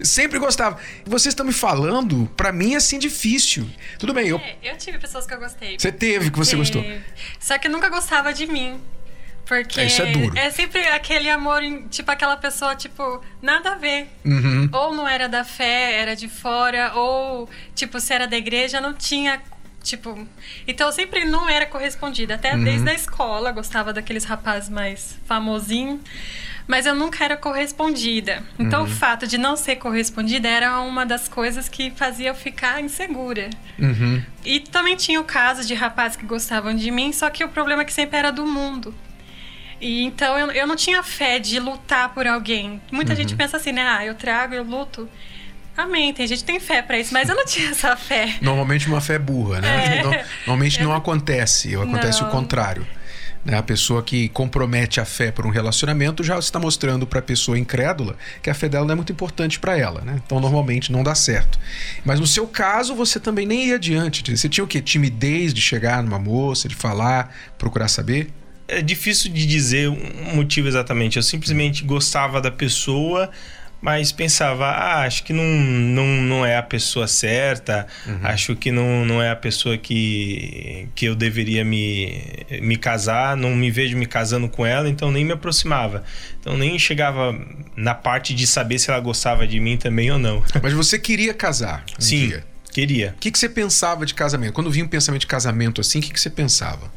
sempre 0.02 0.38
gostava. 0.38 0.78
Vocês 1.06 1.34
estão 1.34 1.46
me 1.46 1.54
falando, 1.54 2.30
para 2.38 2.52
mim 2.52 2.74
é 2.74 2.78
assim 2.78 3.00
difícil. 3.00 3.68
Tudo 3.98 4.14
bem, 4.14 4.28
eu. 4.28 4.38
É, 4.38 4.58
eu 4.64 4.78
tive 4.78 5.00
pessoas 5.00 5.26
que 5.26 5.34
eu 5.34 5.40
gostei. 5.40 5.78
Você 5.80 5.92
teve 5.92 6.30
que 6.30 6.38
você 6.38 6.56
gostou. 6.56 6.84
Só 7.40 7.58
que 7.58 7.68
nunca 7.68 7.90
gostava 7.90 8.34
de 8.34 8.46
mim. 8.46 8.80
Porque 9.46 9.82
É, 9.82 9.86
isso 9.86 10.02
é 10.02 10.12
duro. 10.12 10.38
é 10.38 10.50
sempre 10.52 10.82
aquele 10.88 11.30
amor, 11.30 11.62
tipo, 11.90 12.10
aquela 12.10 12.38
pessoa, 12.38 12.76
tipo, 12.76 13.22
nada 13.42 13.74
a 13.74 13.76
ver. 13.76 14.08
Uhum. 14.26 14.70
Ou 14.72 14.94
não 14.94 15.08
era 15.08 15.28
da 15.28 15.44
fé, 15.44 15.96
era 16.00 16.16
de 16.16 16.30
fora, 16.30 16.94
ou, 16.96 17.50
tipo, 17.76 18.00
se 18.00 18.14
era 18.14 18.26
da 18.26 18.38
igreja, 18.38 18.80
não 18.80 18.94
tinha, 18.94 19.42
tipo... 19.84 20.26
Então, 20.66 20.88
eu 20.88 20.94
sempre 20.94 21.26
não 21.26 21.50
era 21.50 21.66
correspondida. 21.66 22.36
Até 22.36 22.56
Uhum. 22.56 22.64
desde 22.64 22.90
a 22.90 22.94
escola, 22.94 23.52
gostava 23.52 23.92
daqueles 23.92 24.24
rapazes 24.24 24.70
mais 24.70 25.18
famosinhos. 25.26 26.00
Mas 26.66 26.86
eu 26.86 26.96
nunca 26.96 27.26
era 27.26 27.36
correspondida. 27.36 28.42
Então, 28.58 28.84
Uhum. 28.84 28.88
o 28.88 28.90
fato 28.90 29.28
de 29.28 29.38
não 29.38 29.58
ser 29.58 29.76
correspondida 29.76 30.48
era 30.48 30.80
uma 30.80 31.06
das 31.06 31.28
coisas 31.28 31.68
que 31.68 31.92
fazia 31.92 32.30
eu 32.30 32.36
ficar 32.36 32.82
insegura. 32.82 33.50
Uhum. 33.78 34.24
E 34.46 34.62
também 34.62 34.96
tinha 34.96 35.20
o 35.20 35.26
caso 35.26 35.68
de 35.68 35.74
rapazes 35.74 36.16
que 36.16 36.26
gostavam 36.26 36.74
de 36.74 36.90
mim, 36.90 37.12
só 37.12 37.30
que 37.30 37.44
o 37.44 37.50
problema 37.50 37.82
é 37.82 37.86
que 37.86 37.92
sempre 37.92 38.18
era 38.18 38.32
do 38.32 38.46
mundo. 38.46 38.96
E 39.84 40.04
então 40.04 40.38
eu, 40.40 40.50
eu 40.52 40.66
não 40.66 40.76
tinha 40.76 41.04
fé 41.04 41.40
de 41.40 41.60
lutar 41.60 42.14
por 42.14 42.26
alguém. 42.26 42.82
Muita 42.92 43.12
Uhum. 43.12 43.18
gente 43.18 43.36
pensa 43.36 43.58
assim, 43.58 43.72
né? 43.74 43.82
Ah, 43.86 44.06
eu 44.06 44.16
trago, 44.16 44.54
eu 44.56 44.64
luto. 44.64 45.10
Amém, 45.76 46.14
tem 46.14 46.26
gente 46.28 46.40
que 46.40 46.46
tem 46.46 46.60
fé 46.60 46.82
pra 46.82 47.00
isso, 47.00 47.12
mas 47.14 47.28
eu 47.28 47.36
não 47.36 47.44
tinha 47.48 47.70
essa 47.72 47.96
fé. 47.98 48.36
Normalmente 48.42 48.88
uma 48.88 49.02
fé 49.02 49.20
burra, 49.20 49.60
né? 49.60 49.98
É. 50.00 50.04
No- 50.04 50.12
Normalmente 50.48 50.82
não 50.82 50.94
acontece, 50.94 51.76
acontece 51.76 52.22
Não. 52.22 52.30
o 52.30 52.32
contrário. 52.32 52.88
Né? 53.44 53.58
A 53.58 53.64
pessoa 53.64 54.02
que 54.02 54.30
compromete 54.30 55.02
a 55.02 55.06
fé 55.06 55.30
por 55.30 55.46
um 55.46 55.50
relacionamento 55.50 56.24
já 56.24 56.40
está 56.40 56.58
mostrando 56.60 57.06
para 57.06 57.20
a 57.20 57.22
pessoa 57.22 57.60
incrédula 57.60 58.16
que 58.42 58.50
a 58.50 58.54
fé 58.54 58.70
dela 58.70 58.86
não 58.86 58.94
é 58.94 58.96
muito 58.96 59.12
importante 59.12 59.60
para 59.60 59.78
ela, 59.78 60.00
né? 60.00 60.22
Então 60.26 60.40
normalmente 60.40 60.94
não 60.94 61.04
dá 61.04 61.14
certo. 61.14 61.60
Mas 62.06 62.22
no 62.22 62.26
seu 62.28 62.48
caso 62.48 62.96
você 62.96 63.20
também 63.20 63.46
nem 63.46 63.66
ia 63.68 63.76
adiante. 63.76 64.24
Você 64.38 64.48
tinha 64.48 64.64
o 64.64 64.68
quê? 64.68 64.80
Timidez 64.82 65.54
de 65.54 65.60
chegar 65.60 66.02
numa 66.02 66.18
moça, 66.20 66.70
de 66.70 66.76
falar, 66.76 67.36
procurar 67.58 67.90
saber? 67.90 68.30
É 68.68 68.82
difícil 68.82 69.32
de 69.32 69.46
dizer 69.46 69.90
um 69.90 70.36
motivo 70.36 70.68
exatamente. 70.68 71.18
Eu 71.18 71.24
simplesmente 71.24 71.84
gostava 71.84 72.40
da 72.40 72.50
pessoa, 72.50 73.30
mas 73.84 74.14
pensava, 74.14 74.68
ah, 74.68 75.04
acho 75.04 75.26
que 75.26 75.34
não, 75.34 75.44
não, 75.44 76.08
não 76.22 76.46
é 76.46 76.56
a 76.56 76.64
pessoa 76.64 77.06
certa, 77.06 77.86
acho 78.24 78.56
que 78.56 78.72
não, 78.72 79.04
não 79.04 79.22
é 79.22 79.30
a 79.30 79.36
pessoa 79.36 79.78
que, 79.78 80.88
que 80.96 81.06
eu 81.06 81.16
deveria 81.16 81.66
me, 81.66 82.24
me 82.62 82.78
casar, 82.78 83.36
não 83.36 83.54
me 83.54 83.70
vejo 83.70 83.98
me 83.98 84.06
casando 84.06 84.48
com 84.48 84.66
ela, 84.66 84.88
então 84.88 85.12
nem 85.12 85.26
me 85.26 85.34
aproximava. 85.34 86.02
Então 86.40 86.58
nem 86.58 86.80
chegava 86.80 87.38
na 87.76 87.94
parte 87.94 88.34
de 88.34 88.48
saber 88.48 88.80
se 88.80 88.90
ela 88.90 89.02
gostava 89.02 89.46
de 89.46 89.60
mim 89.60 89.76
também 89.76 90.10
ou 90.10 90.18
não. 90.18 90.42
Mas 90.64 90.72
você 90.72 90.98
queria 90.98 91.34
casar? 91.34 91.84
um 92.00 92.02
Sim, 92.02 92.28
dia. 92.30 92.46
queria. 92.72 93.14
O 93.18 93.20
que, 93.20 93.32
que 93.32 93.38
você 93.38 93.50
pensava 93.50 94.06
de 94.06 94.14
casamento? 94.14 94.54
Quando 94.54 94.72
vinha 94.72 94.86
um 94.86 94.88
pensamento 94.88 95.22
de 95.22 95.28
casamento 95.28 95.82
assim, 95.82 96.00
o 96.00 96.02
que, 96.02 96.14
que 96.14 96.22
você 96.22 96.30
pensava? 96.30 96.90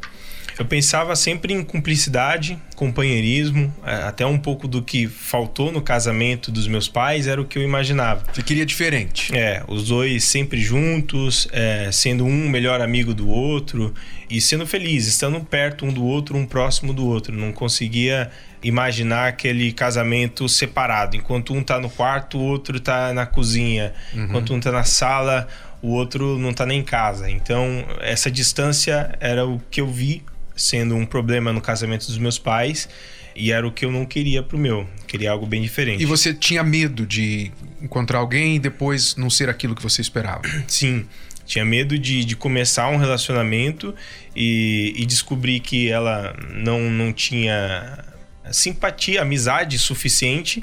Eu 0.59 0.65
pensava 0.65 1.15
sempre 1.15 1.53
em 1.53 1.63
cumplicidade, 1.63 2.59
companheirismo, 2.75 3.73
é, 3.85 3.95
até 4.05 4.25
um 4.25 4.39
pouco 4.39 4.67
do 4.67 4.83
que 4.83 5.07
faltou 5.07 5.71
no 5.71 5.83
casamento 5.83 6.51
dos 6.51 6.67
meus 6.67 6.89
pais 6.89 7.27
era 7.27 7.41
o 7.41 7.45
que 7.45 7.59
eu 7.59 7.63
imaginava. 7.63 8.25
Você 8.33 8.43
queria 8.43 8.65
diferente. 8.65 9.37
É, 9.37 9.63
os 9.69 9.89
dois 9.89 10.25
sempre 10.25 10.61
juntos, 10.61 11.47
é, 11.53 11.91
sendo 11.93 12.25
um 12.25 12.49
melhor 12.49 12.81
amigo 12.81 13.13
do 13.13 13.29
outro 13.29 13.93
e 14.31 14.41
sendo 14.41 14.67
felizes, 14.67 15.15
estando 15.15 15.39
perto 15.41 15.85
um 15.85 15.93
do 15.93 16.05
outro, 16.05 16.37
um 16.37 16.47
próximo 16.47 16.95
do 16.95 17.07
outro. 17.07 17.37
Não 17.37 17.53
conseguia 17.53 18.31
imaginar 18.63 19.29
aquele 19.29 19.73
casamento 19.73 20.49
separado. 20.49 21.17
Enquanto 21.17 21.53
um 21.53 21.63
tá 21.63 21.79
no 21.79 21.91
quarto, 21.91 22.39
o 22.39 22.43
outro 22.43 22.81
tá 22.81 23.13
na 23.13 23.27
cozinha. 23.27 23.93
Enquanto 24.15 24.55
um 24.55 24.61
tá 24.61 24.73
na 24.73 24.85
sala, 24.85 25.47
o 25.83 25.89
outro 25.89 26.39
não 26.39 26.53
tá 26.55 26.65
nem 26.65 26.81
em 26.81 26.85
casa. 26.85 27.31
Então, 27.31 27.85
essa 28.01 28.31
distância 28.31 29.15
era 29.21 29.47
o 29.47 29.61
que 29.71 29.81
eu 29.81 29.87
vi 29.87 30.23
sendo 30.57 30.97
um 30.97 31.05
problema 31.07 31.53
no 31.53 31.61
casamento 31.61 32.07
dos 32.07 32.19
meus 32.19 32.39
pais 32.39 32.89
e 33.35 33.53
era 33.53 33.67
o 33.67 33.71
que 33.71 33.85
eu 33.85 33.93
não 33.93 34.07
queria 34.07 34.43
pro 34.43 34.57
meu. 34.59 34.89
Queria 35.07 35.31
algo 35.31 35.45
bem 35.47 35.61
diferente. 35.61 36.03
E 36.03 36.07
você 36.07 36.33
tinha 36.33 36.63
medo 36.65 37.05
de 37.07 37.53
encontrar 37.83 38.19
alguém 38.19 38.57
e 38.57 38.59
depois 38.59 39.15
não 39.17 39.29
ser 39.29 39.49
aquilo 39.51 39.75
que 39.75 39.83
você 39.83 40.01
esperava? 40.01 40.43
Sim. 40.67 41.07
Tinha 41.45 41.65
medo 41.65 41.97
de, 41.99 42.25
de 42.25 42.35
começar 42.35 42.89
um 42.89 42.97
relacionamento 42.97 43.95
e, 44.35 44.93
e 44.97 45.07
descobrir 45.07 45.61
que 45.61 45.89
ela 45.89 46.35
não, 46.55 46.91
não 46.91 47.13
tinha 47.13 48.05
simpatia, 48.51 49.23
amizade 49.23 49.79
suficiente 49.79 50.61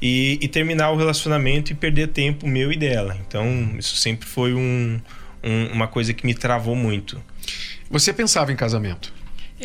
e, 0.00 0.38
e 0.40 0.48
terminar 0.48 0.90
o 0.90 0.96
relacionamento 0.96 1.72
e 1.72 1.74
perder 1.74 2.08
tempo 2.08 2.46
meu 2.48 2.72
e 2.72 2.76
dela. 2.76 3.16
Então, 3.26 3.74
isso 3.78 3.96
sempre 3.96 4.26
foi 4.26 4.54
um, 4.54 5.00
um- 5.42 5.66
uma 5.72 5.86
coisa 5.88 6.12
que 6.12 6.24
me 6.26 6.34
travou 6.34 6.74
muito. 6.74 7.22
Você 7.90 8.12
pensava 8.12 8.52
em 8.52 8.56
casamento? 8.56 9.12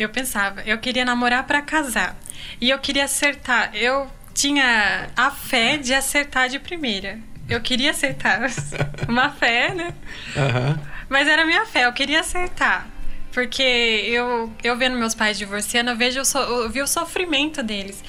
Eu 0.02 0.08
pensava, 0.08 0.62
eu 0.62 0.78
queria 0.78 1.04
namorar 1.04 1.44
pra 1.44 1.60
casar. 1.62 2.16
E 2.60 2.70
eu 2.70 2.78
queria 2.78 3.04
acertar. 3.04 3.70
Eu 3.74 4.10
tinha 4.34 5.08
a 5.16 5.30
fé 5.30 5.76
de 5.76 5.92
acertar 5.94 6.48
de 6.48 6.58
primeira. 6.58 7.18
Eu 7.48 7.60
queria 7.60 7.90
acertar. 7.90 8.40
Uma 9.08 9.30
fé, 9.30 9.74
né? 9.74 9.92
Aham. 10.36 10.80
Mas 11.08 11.26
era 11.28 11.44
minha 11.44 11.66
fé, 11.66 11.84
eu 11.86 11.92
queria 11.92 12.20
acertar. 12.20 12.86
Porque 13.32 13.62
eu, 13.62 14.52
eu 14.62 14.76
vendo 14.76 14.96
meus 14.96 15.14
pais 15.14 15.36
divorciando, 15.38 15.90
eu, 15.90 15.96
vejo, 15.96 16.20
o 16.20 16.24
so- 16.24 16.38
eu 16.38 16.70
vi 16.70 16.80
o 16.82 16.86
sofrimento 16.86 17.62
deles. 17.62 18.02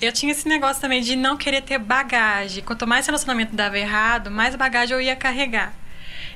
Eu 0.00 0.12
tinha 0.12 0.32
esse 0.32 0.48
negócio 0.48 0.80
também 0.80 1.00
de 1.02 1.14
não 1.16 1.36
querer 1.36 1.62
ter 1.62 1.78
bagagem. 1.78 2.62
Quanto 2.64 2.86
mais 2.86 3.06
relacionamento 3.06 3.54
dava 3.54 3.78
errado, 3.78 4.30
mais 4.30 4.54
bagagem 4.56 4.94
eu 4.94 5.00
ia 5.00 5.14
carregar. 5.16 5.72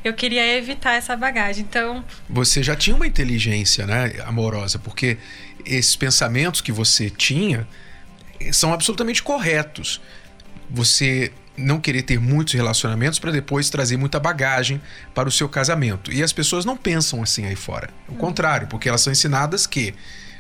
Eu 0.05 0.15
queria 0.15 0.57
evitar 0.57 0.95
essa 0.95 1.17
bagagem. 1.17 1.65
Então, 1.69 2.05
Você 2.29 2.63
já 2.63 2.77
tinha 2.77 2.95
uma 2.95 3.07
inteligência, 3.07 3.87
né, 3.87 4.13
amorosa, 4.25 4.79
porque 4.79 5.19
esses 5.65 5.97
pensamentos 5.97 6.61
que 6.61 6.73
você 6.73 7.11
tinha 7.11 7.67
eh, 8.41 8.53
são 8.53 8.73
absolutamente 8.73 9.23
corretos. 9.23 10.01
Você 10.71 11.33
não 11.57 11.81
querer 11.81 12.03
ter 12.03 12.21
muitos 12.21 12.55
relacionamentos 12.55 13.19
para 13.19 13.33
depois 13.33 13.69
trazer 13.69 13.97
muita 13.97 14.21
bagagem 14.21 14.81
para 15.13 15.29
o 15.29 15.33
seu 15.33 15.49
casamento. 15.49 16.13
E 16.13 16.23
as 16.23 16.33
pessoas 16.33 16.65
não 16.65 16.77
pensam 16.77 17.23
assim 17.23 17.47
aí 17.47 17.57
fora. 17.57 17.91
O 18.09 18.15
contrário, 18.15 18.69
porque 18.69 18.89
elas 18.89 19.01
são 19.01 19.13
ensinadas 19.13 19.67
que 19.67 19.95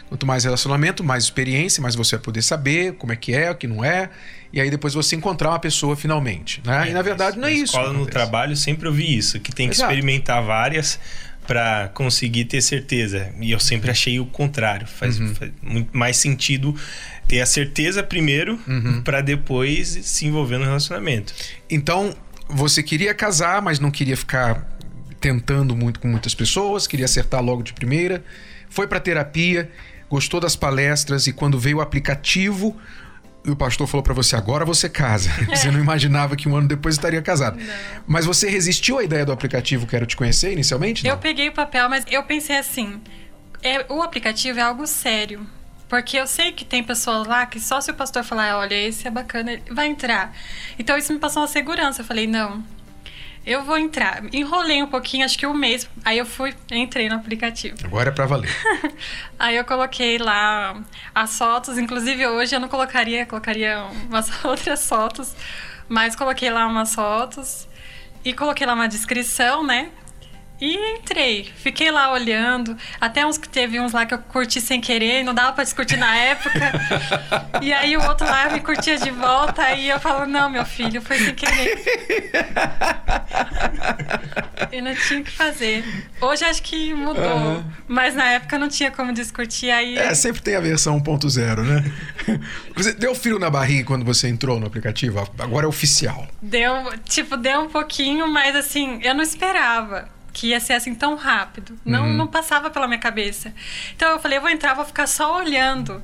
quanto 0.08 0.26
mais 0.26 0.44
relacionamento, 0.44 1.04
mais 1.04 1.24
experiência, 1.24 1.82
mais 1.82 1.94
você 1.94 2.16
vai 2.16 2.24
poder 2.24 2.42
saber 2.42 2.94
como 2.94 3.12
é 3.12 3.16
que 3.16 3.34
é, 3.34 3.50
o 3.50 3.54
que 3.54 3.66
não 3.66 3.84
é, 3.84 4.10
e 4.52 4.60
aí 4.60 4.70
depois 4.70 4.94
você 4.94 5.14
encontrar 5.16 5.50
uma 5.50 5.58
pessoa 5.58 5.94
finalmente, 5.96 6.62
né? 6.64 6.88
e 6.90 6.92
na 6.92 7.02
verdade 7.02 7.38
não 7.38 7.46
é 7.46 7.50
na 7.50 7.56
isso. 7.56 7.64
escola, 7.66 7.90
que 7.90 7.96
no 7.98 8.06
trabalho, 8.06 8.56
sempre 8.56 8.88
ouvi 8.88 9.16
isso, 9.16 9.38
que 9.40 9.52
tem 9.52 9.68
que 9.68 9.74
Exato. 9.74 9.92
experimentar 9.92 10.42
várias 10.42 10.98
para 11.46 11.88
conseguir 11.94 12.44
ter 12.44 12.60
certeza. 12.60 13.32
E 13.40 13.50
eu 13.52 13.58
sempre 13.58 13.90
achei 13.90 14.20
o 14.20 14.26
contrário. 14.26 14.86
Faz, 14.86 15.18
Uhum. 15.18 15.34
faz 15.34 15.50
muito 15.62 15.96
mais 15.96 16.18
sentido 16.18 16.74
ter 17.26 17.40
a 17.40 17.46
certeza 17.46 18.02
primeiro 18.02 18.58
Uhum. 18.68 19.00
para 19.02 19.22
depois 19.22 19.88
se 20.02 20.26
envolver 20.26 20.58
no 20.58 20.64
relacionamento. 20.66 21.32
Então, 21.70 22.14
você 22.50 22.82
queria 22.82 23.14
casar, 23.14 23.62
mas 23.62 23.80
não 23.80 23.90
queria 23.90 24.14
ficar 24.14 24.66
tentando 25.20 25.74
muito 25.74 26.00
com 26.00 26.08
muitas 26.08 26.34
pessoas, 26.34 26.86
queria 26.86 27.06
acertar 27.06 27.42
logo 27.42 27.62
de 27.62 27.72
primeira. 27.72 28.22
Foi 28.68 28.86
para 28.86 29.00
terapia, 29.00 29.70
gostou 30.08 30.40
das 30.40 30.56
palestras 30.56 31.26
e 31.26 31.32
quando 31.32 31.58
veio 31.58 31.78
o 31.78 31.80
aplicativo, 31.80 32.76
o 33.46 33.56
pastor 33.56 33.86
falou 33.86 34.02
para 34.02 34.14
você: 34.14 34.36
agora 34.36 34.64
você 34.64 34.88
casa. 34.88 35.30
Você 35.48 35.70
não 35.70 35.80
imaginava 35.80 36.36
que 36.36 36.48
um 36.48 36.56
ano 36.56 36.68
depois 36.68 36.94
estaria 36.94 37.22
casado. 37.22 37.58
Mas 38.06 38.26
você 38.26 38.48
resistiu 38.48 38.98
à 38.98 39.04
ideia 39.04 39.24
do 39.24 39.32
aplicativo 39.32 39.86
Quero 39.86 40.06
Te 40.06 40.16
Conhecer 40.16 40.52
inicialmente? 40.52 41.06
Eu 41.06 41.14
Não? 41.14 41.20
peguei 41.20 41.48
o 41.48 41.52
papel, 41.52 41.88
mas 41.88 42.04
eu 42.10 42.22
pensei 42.24 42.56
assim: 42.58 43.00
é, 43.62 43.86
o 43.88 44.02
aplicativo 44.02 44.58
é 44.58 44.62
algo 44.62 44.86
sério. 44.86 45.46
Porque 45.88 46.18
eu 46.18 46.26
sei 46.26 46.52
que 46.52 46.66
tem 46.66 46.84
pessoas 46.84 47.26
lá 47.26 47.46
que 47.46 47.58
só 47.58 47.80
se 47.80 47.90
o 47.90 47.94
pastor 47.94 48.22
falar, 48.22 48.58
olha, 48.58 48.74
esse 48.74 49.08
é 49.08 49.10
bacana, 49.10 49.52
ele 49.52 49.62
vai 49.70 49.86
entrar. 49.86 50.36
Então 50.78 50.98
isso 50.98 51.10
me 51.14 51.18
passou 51.18 51.40
uma 51.40 51.48
segurança. 51.48 52.02
Eu 52.02 52.04
falei, 52.04 52.26
não, 52.26 52.62
eu 53.44 53.62
vou 53.64 53.78
entrar. 53.78 54.22
Enrolei 54.32 54.82
um 54.82 54.86
pouquinho, 54.86 55.24
acho 55.24 55.38
que 55.38 55.46
um 55.46 55.54
mês. 55.54 55.88
Aí 56.04 56.18
eu 56.18 56.26
fui, 56.26 56.54
entrei 56.70 57.08
no 57.08 57.16
aplicativo. 57.16 57.76
Agora 57.84 58.10
é 58.10 58.12
para 58.12 58.26
valer. 58.26 58.50
Aí 59.38 59.56
eu 59.56 59.64
coloquei 59.64 60.18
lá 60.18 60.80
as 61.14 61.36
fotos, 61.36 61.78
inclusive 61.78 62.26
hoje 62.26 62.54
eu 62.54 62.60
não 62.60 62.68
colocaria, 62.68 63.24
colocaria 63.26 63.82
umas 64.08 64.30
outras 64.44 64.86
fotos, 64.88 65.34
mas 65.88 66.14
coloquei 66.14 66.50
lá 66.50 66.66
umas 66.66 66.94
fotos 66.94 67.68
e 68.24 68.32
coloquei 68.32 68.66
lá 68.66 68.74
uma 68.74 68.88
descrição, 68.88 69.64
né? 69.64 69.90
E 70.60 70.96
entrei. 70.96 71.48
Fiquei 71.56 71.90
lá 71.90 72.12
olhando. 72.12 72.76
Até 73.00 73.24
uns 73.24 73.38
que 73.38 73.48
teve 73.48 73.78
uns 73.78 73.92
lá 73.92 74.04
que 74.04 74.12
eu 74.12 74.18
curti 74.18 74.60
sem 74.60 74.80
querer, 74.80 75.22
não 75.22 75.32
dava 75.32 75.52
pra 75.52 75.62
discutir 75.62 75.96
na 75.96 76.16
época. 76.16 76.72
e 77.62 77.72
aí 77.72 77.96
o 77.96 78.04
outro 78.04 78.26
lá 78.26 78.50
me 78.50 78.60
curtia 78.60 78.98
de 78.98 79.10
volta. 79.10 79.72
E 79.72 79.88
eu 79.88 80.00
falo, 80.00 80.26
não, 80.26 80.50
meu 80.50 80.64
filho, 80.64 81.00
foi 81.00 81.18
sem 81.18 81.34
querer. 81.34 81.78
e 84.72 84.80
não 84.80 84.94
tinha 84.96 85.20
o 85.20 85.24
que 85.24 85.30
fazer. 85.30 85.84
Hoje 86.20 86.44
acho 86.44 86.62
que 86.62 86.92
mudou. 86.92 87.24
Uhum. 87.24 87.64
Mas 87.86 88.16
na 88.16 88.24
época 88.24 88.58
não 88.58 88.68
tinha 88.68 88.90
como 88.90 89.12
discutir. 89.12 89.70
Aí... 89.70 89.96
É, 89.96 90.12
sempre 90.12 90.42
tem 90.42 90.56
a 90.56 90.60
versão 90.60 91.00
1.0, 91.00 91.62
né? 91.62 91.84
Você 92.74 92.94
deu 92.94 93.14
frio 93.14 93.38
na 93.38 93.48
barriga 93.48 93.84
quando 93.84 94.04
você 94.04 94.28
entrou 94.28 94.58
no 94.58 94.66
aplicativo? 94.66 95.20
Agora 95.38 95.66
é 95.66 95.68
oficial. 95.68 96.26
Deu, 96.42 96.92
tipo, 97.04 97.36
deu 97.36 97.60
um 97.60 97.68
pouquinho, 97.68 98.28
mas 98.28 98.54
assim, 98.54 99.00
eu 99.02 99.14
não 99.14 99.22
esperava 99.22 100.17
que 100.38 100.48
ia 100.48 100.60
ser 100.60 100.74
assim 100.74 100.94
tão 100.94 101.16
rápido. 101.16 101.76
Não, 101.84 102.04
uhum. 102.04 102.14
não 102.14 102.26
passava 102.28 102.70
pela 102.70 102.86
minha 102.86 103.00
cabeça. 103.00 103.52
Então 103.96 104.08
eu 104.10 104.20
falei, 104.20 104.38
eu 104.38 104.42
vou 104.42 104.48
entrar, 104.48 104.72
vou 104.72 104.84
ficar 104.84 105.08
só 105.08 105.36
olhando. 105.36 106.00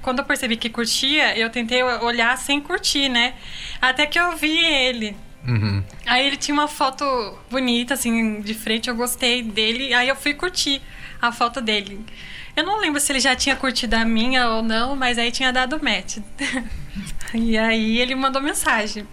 Quando 0.00 0.20
eu 0.20 0.24
percebi 0.24 0.56
que 0.56 0.70
curtia, 0.70 1.36
eu 1.36 1.50
tentei 1.50 1.82
olhar 1.82 2.38
sem 2.38 2.60
curtir, 2.60 3.08
né? 3.08 3.34
Até 3.82 4.06
que 4.06 4.16
eu 4.16 4.36
vi 4.36 4.56
ele. 4.64 5.16
Uhum. 5.44 5.82
Aí 6.06 6.24
ele 6.24 6.36
tinha 6.36 6.54
uma 6.54 6.68
foto 6.68 7.04
bonita, 7.50 7.94
assim, 7.94 8.40
de 8.42 8.54
frente, 8.54 8.88
eu 8.88 8.94
gostei 8.94 9.42
dele. 9.42 9.92
Aí 9.92 10.08
eu 10.08 10.14
fui 10.14 10.34
curtir 10.34 10.80
a 11.20 11.32
foto 11.32 11.60
dele. 11.60 12.06
Eu 12.54 12.62
não 12.62 12.78
lembro 12.78 13.00
se 13.00 13.10
ele 13.10 13.18
já 13.18 13.34
tinha 13.34 13.56
curtido 13.56 13.94
a 13.94 14.04
minha 14.04 14.50
ou 14.50 14.62
não, 14.62 14.94
mas 14.94 15.18
aí 15.18 15.32
tinha 15.32 15.52
dado 15.52 15.82
match. 15.82 16.18
e 17.34 17.58
aí 17.58 17.98
ele 17.98 18.14
mandou 18.14 18.40
mensagem. 18.40 19.04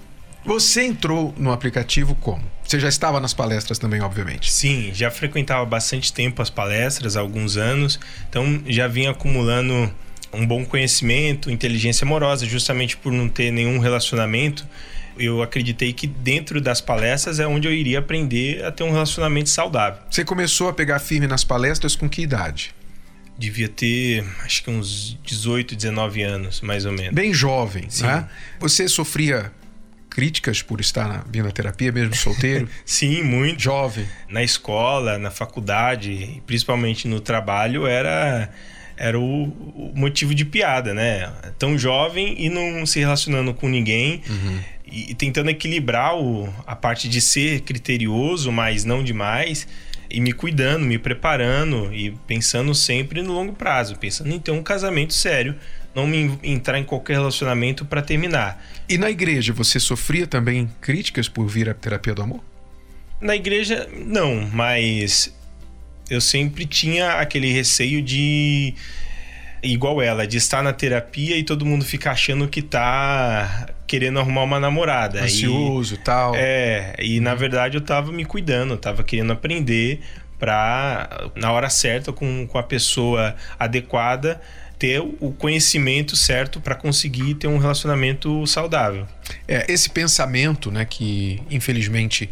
Você 0.46 0.86
entrou 0.86 1.34
no 1.36 1.51
aplicativo 1.51 2.13
como? 2.13 2.44
Você 2.71 2.79
já 2.79 2.87
estava 2.87 3.19
nas 3.19 3.33
palestras 3.33 3.77
também, 3.77 3.99
obviamente. 3.99 4.49
Sim, 4.49 4.91
já 4.93 5.11
frequentava 5.11 5.65
bastante 5.65 6.13
tempo 6.13 6.41
as 6.41 6.49
palestras, 6.49 7.17
há 7.17 7.19
alguns 7.19 7.57
anos. 7.57 7.99
Então 8.29 8.63
já 8.65 8.87
vinha 8.87 9.11
acumulando 9.11 9.93
um 10.31 10.47
bom 10.47 10.63
conhecimento, 10.63 11.51
inteligência 11.51 12.05
amorosa, 12.05 12.45
justamente 12.45 12.95
por 12.95 13.11
não 13.11 13.27
ter 13.27 13.51
nenhum 13.51 13.77
relacionamento. 13.77 14.65
Eu 15.19 15.41
acreditei 15.41 15.91
que 15.91 16.07
dentro 16.07 16.61
das 16.61 16.79
palestras 16.79 17.41
é 17.41 17.45
onde 17.45 17.67
eu 17.67 17.73
iria 17.73 17.99
aprender 17.99 18.63
a 18.63 18.71
ter 18.71 18.83
um 18.83 18.91
relacionamento 18.93 19.49
saudável. 19.49 20.01
Você 20.09 20.23
começou 20.23 20.69
a 20.69 20.73
pegar 20.73 20.99
firme 20.99 21.27
nas 21.27 21.43
palestras 21.43 21.93
com 21.93 22.07
que 22.07 22.21
idade? 22.21 22.73
devia 23.37 23.67
ter 23.67 24.23
acho 24.45 24.63
que 24.63 24.69
uns 24.69 25.17
18, 25.25 25.75
19 25.75 26.21
anos, 26.21 26.61
mais 26.61 26.85
ou 26.85 26.91
menos. 26.91 27.13
Bem 27.13 27.33
jovem, 27.33 27.89
Sim. 27.89 28.05
né? 28.05 28.29
Você 28.59 28.87
sofria 28.87 29.51
críticas 30.12 30.62
por 30.62 30.82
estar 30.82 31.08
na, 31.08 31.24
vindo 31.27 31.48
à 31.48 31.51
terapia, 31.51 31.91
mesmo 31.91 32.13
solteiro? 32.15 32.68
Sim, 32.86 33.24
muito. 33.24 33.62
Jovem. 33.62 34.06
Na 34.30 34.44
escola, 34.44 35.18
na 35.18 35.32
faculdade, 35.32 36.44
principalmente 36.46 37.08
no 37.08 37.20
trabalho, 37.20 37.88
era 37.88 38.50
era 38.98 39.20
o, 39.20 39.46
o, 39.46 39.91
motivo 39.96 40.36
de 40.36 40.46
piada, 40.46 40.94
né? 40.94 41.32
Tão 41.58 41.75
jovem 41.75 42.36
e 42.38 42.50
não 42.50 42.86
se 42.86 43.00
relacionando 43.00 43.51
com 43.51 43.68
ninguém 43.68 44.22
uhum. 44.30 44.60
e, 44.86 45.12
e, 45.12 45.15
tentando 45.15 45.50
equilibrar 45.50 46.15
o, 46.15 46.48
a 46.68 46.75
parte 46.75 47.10
de 47.10 47.20
ser 47.20 47.62
criterioso, 47.62 48.51
mas 48.51 48.86
não 48.86 49.03
demais, 49.03 49.68
e 50.08 50.22
me 50.22 50.32
cuidando, 50.34 50.86
me 50.86 51.00
preparando 51.00 51.91
e 51.91 52.12
pensando 52.27 52.75
sempre 52.75 53.24
no 53.24 53.34
longo 53.34 53.53
prazo, 53.53 53.96
pensando 53.96 54.30
em 54.30 54.39
ter 54.39 54.51
um 54.51 54.62
casamento 54.62 55.15
sério 55.15 55.56
não 55.93 56.07
me 56.07 56.38
entrar 56.43 56.79
em 56.79 56.83
qualquer 56.83 57.13
relacionamento 57.13 57.86
para 57.86 58.01
terminar. 58.01 58.63
E 58.88 58.98
na 58.98 59.10
igreja, 59.10 59.53
você 59.53 59.79
sofria 59.79 60.25
também 60.25 60.69
críticas 60.79 61.27
por 61.27 61.48
vir 61.48 61.69
à 61.69 61.74
terapia 61.74 62.13
do 62.13 62.21
amor? 62.21 62.43
Na 63.19 63.36
igreja, 63.36 63.88
não, 63.93 64.50
mas 64.51 65.33
eu 66.10 66.19
sempre 66.19 66.65
tinha 66.65 67.13
aquele 67.13 67.51
receio 67.51 68.01
de 68.01 68.74
igual 69.63 70.01
ela, 70.01 70.25
de 70.25 70.38
estar 70.38 70.63
na 70.63 70.74
terapia 70.74 71.38
e 71.38 71.43
todo 71.43 71.65
mundo 71.65 71.86
ficar 71.86 72.12
achando 72.12 72.48
que 72.48 72.62
tá 72.62 73.67
querendo 73.86 74.19
arrumar 74.19 74.43
uma 74.43 74.60
namorada. 74.60 75.21
Ansioso 75.21 75.95
e 75.95 75.97
tal. 75.97 76.34
É, 76.36 76.95
e 76.99 77.19
na 77.19 77.36
verdade 77.36 77.77
eu 77.77 77.82
tava 77.82 78.12
me 78.12 78.25
cuidando, 78.25 78.75
tava 78.75 79.04
querendo 79.04 79.32
aprender 79.32 80.01
para 80.39 81.30
na 81.36 81.51
hora 81.51 81.69
certa 81.69 82.12
com, 82.12 82.47
com 82.47 82.58
a 82.58 82.63
pessoa 82.63 83.36
adequada 83.60 84.41
ter 84.82 85.00
o 85.00 85.32
conhecimento 85.32 86.15
certo 86.15 86.60
para 86.60 86.74
conseguir 86.74 87.36
ter 87.36 87.46
um 87.46 87.60
relacionamento 87.60 88.48
saudável. 88.48 89.08
É, 89.48 89.72
esse 89.72 89.88
pensamento, 89.91 90.72
né, 90.72 90.86
que 90.86 91.39
infelizmente 91.52 92.28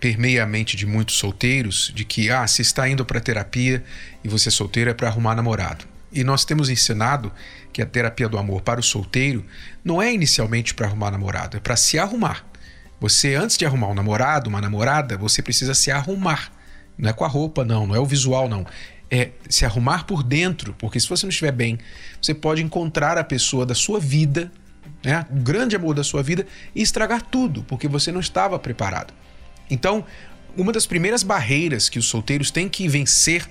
permeia 0.00 0.44
a 0.44 0.46
mente 0.46 0.78
de 0.78 0.86
muitos 0.86 1.16
solteiros, 1.16 1.92
de 1.94 2.06
que 2.06 2.30
ah, 2.30 2.46
se 2.46 2.62
está 2.62 2.88
indo 2.88 3.04
para 3.04 3.20
terapia 3.20 3.84
e 4.24 4.28
você 4.28 4.48
é 4.48 4.50
solteiro 4.50 4.88
é 4.88 4.94
para 4.94 5.08
arrumar 5.08 5.34
namorado. 5.34 5.84
E 6.10 6.24
nós 6.24 6.42
temos 6.42 6.70
ensinado 6.70 7.30
que 7.70 7.82
a 7.82 7.86
terapia 7.86 8.30
do 8.30 8.38
amor 8.38 8.62
para 8.62 8.80
o 8.80 8.82
solteiro 8.82 9.44
não 9.84 10.00
é 10.00 10.10
inicialmente 10.10 10.72
para 10.72 10.86
arrumar 10.86 11.10
namorado, 11.10 11.58
é 11.58 11.60
para 11.60 11.76
se 11.76 11.98
arrumar. 11.98 12.46
Você 12.98 13.34
antes 13.34 13.58
de 13.58 13.66
arrumar 13.66 13.88
um 13.88 13.94
namorado, 13.94 14.48
uma 14.48 14.62
namorada, 14.62 15.18
você 15.18 15.42
precisa 15.42 15.74
se 15.74 15.90
arrumar. 15.90 16.50
Não 16.96 17.10
é 17.10 17.12
com 17.12 17.26
a 17.26 17.28
roupa, 17.28 17.62
não, 17.62 17.86
não 17.86 17.94
é 17.94 18.00
o 18.00 18.06
visual, 18.06 18.48
não 18.48 18.66
é 19.10 19.30
se 19.48 19.64
arrumar 19.64 20.04
por 20.04 20.22
dentro, 20.22 20.74
porque 20.78 21.00
se 21.00 21.08
você 21.08 21.24
não 21.24 21.30
estiver 21.30 21.52
bem, 21.52 21.78
você 22.20 22.34
pode 22.34 22.62
encontrar 22.62 23.16
a 23.16 23.24
pessoa 23.24 23.64
da 23.64 23.74
sua 23.74 23.98
vida, 23.98 24.52
né, 25.02 25.26
o 25.30 25.36
grande 25.36 25.76
amor 25.76 25.94
da 25.94 26.04
sua 26.04 26.22
vida, 26.22 26.46
e 26.74 26.82
estragar 26.82 27.22
tudo, 27.22 27.62
porque 27.62 27.88
você 27.88 28.12
não 28.12 28.20
estava 28.20 28.58
preparado. 28.58 29.14
Então, 29.70 30.04
uma 30.56 30.72
das 30.72 30.86
primeiras 30.86 31.22
barreiras 31.22 31.88
que 31.88 31.98
os 31.98 32.06
solteiros 32.06 32.50
têm 32.50 32.68
que 32.68 32.88
vencer 32.88 33.48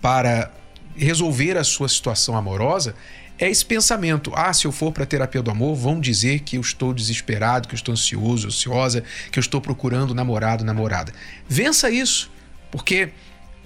para 0.00 0.50
resolver 0.96 1.56
a 1.56 1.64
sua 1.64 1.88
situação 1.88 2.36
amorosa 2.36 2.94
é 3.38 3.50
esse 3.50 3.64
pensamento: 3.64 4.32
ah, 4.34 4.52
se 4.52 4.66
eu 4.66 4.72
for 4.72 4.92
para 4.92 5.04
a 5.04 5.06
terapia 5.06 5.42
do 5.42 5.50
amor, 5.50 5.74
vão 5.74 6.00
dizer 6.00 6.40
que 6.40 6.56
eu 6.56 6.60
estou 6.60 6.94
desesperado, 6.94 7.68
que 7.68 7.74
eu 7.74 7.76
estou 7.76 7.92
ansioso, 7.92 8.46
ansiosa, 8.46 9.02
que 9.30 9.38
eu 9.38 9.40
estou 9.40 9.60
procurando 9.60 10.14
namorado, 10.14 10.64
namorada. 10.64 11.12
Vença 11.48 11.90
isso, 11.90 12.30
porque 12.70 13.10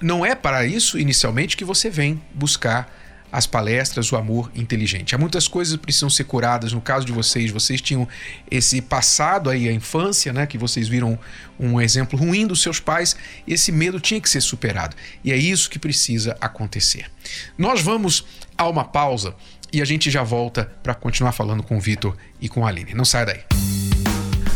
não 0.01 0.25
é 0.25 0.35
para 0.35 0.65
isso, 0.65 0.99
inicialmente, 0.99 1.57
que 1.57 1.65
você 1.65 1.91
vem 1.91 2.21
buscar 2.35 2.91
as 3.33 3.47
palestras, 3.47 4.11
o 4.11 4.17
amor 4.17 4.51
inteligente. 4.55 5.15
Há 5.15 5.19
muitas 5.19 5.47
coisas 5.47 5.77
que 5.77 5.83
precisam 5.83 6.11
ser 6.11 6.25
curadas. 6.25 6.73
No 6.73 6.81
caso 6.81 7.07
de 7.07 7.13
vocês, 7.13 7.51
vocês 7.51 7.81
tinham 7.81 8.09
esse 8.51 8.81
passado 8.81 9.49
aí, 9.49 9.69
a 9.69 9.73
infância, 9.73 10.33
né? 10.33 10.47
Que 10.47 10.59
vocês 10.59 10.89
viram 10.89 11.19
um 11.59 11.81
exemplo 11.81 12.19
ruim 12.19 12.47
dos 12.47 12.61
seus 12.61 12.81
pais. 12.81 13.15
Esse 13.47 13.71
medo 13.71 14.01
tinha 14.01 14.21
que 14.21 14.29
ser 14.29 14.41
superado. 14.41 14.97
E 15.23 15.31
é 15.31 15.37
isso 15.37 15.71
que 15.71 15.79
precisa 15.79 16.37
acontecer. 16.41 17.07
Nós 17.57 17.81
vamos 17.81 18.25
a 18.59 18.69
uma 18.69 18.85
pausa 18.85 19.35
e 19.73 19.81
a 19.81 19.85
gente 19.85 20.11
já 20.11 20.25
volta 20.25 20.73
para 20.83 20.95
continuar 20.95 21.33
falando 21.33 21.63
com 21.63 21.77
o 21.77 21.81
Vitor 21.81 22.17
e 22.41 22.49
com 22.49 22.67
a 22.67 22.69
Aline. 22.69 22.95
Não 22.95 23.05
saia 23.05 23.27
daí. 23.27 23.41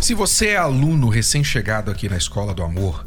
Se 0.01 0.15
você 0.15 0.49
é 0.49 0.57
aluno 0.57 1.09
recém-chegado 1.09 1.91
aqui 1.91 2.09
na 2.09 2.17
Escola 2.17 2.53
do 2.53 2.63
Amor, 2.63 3.07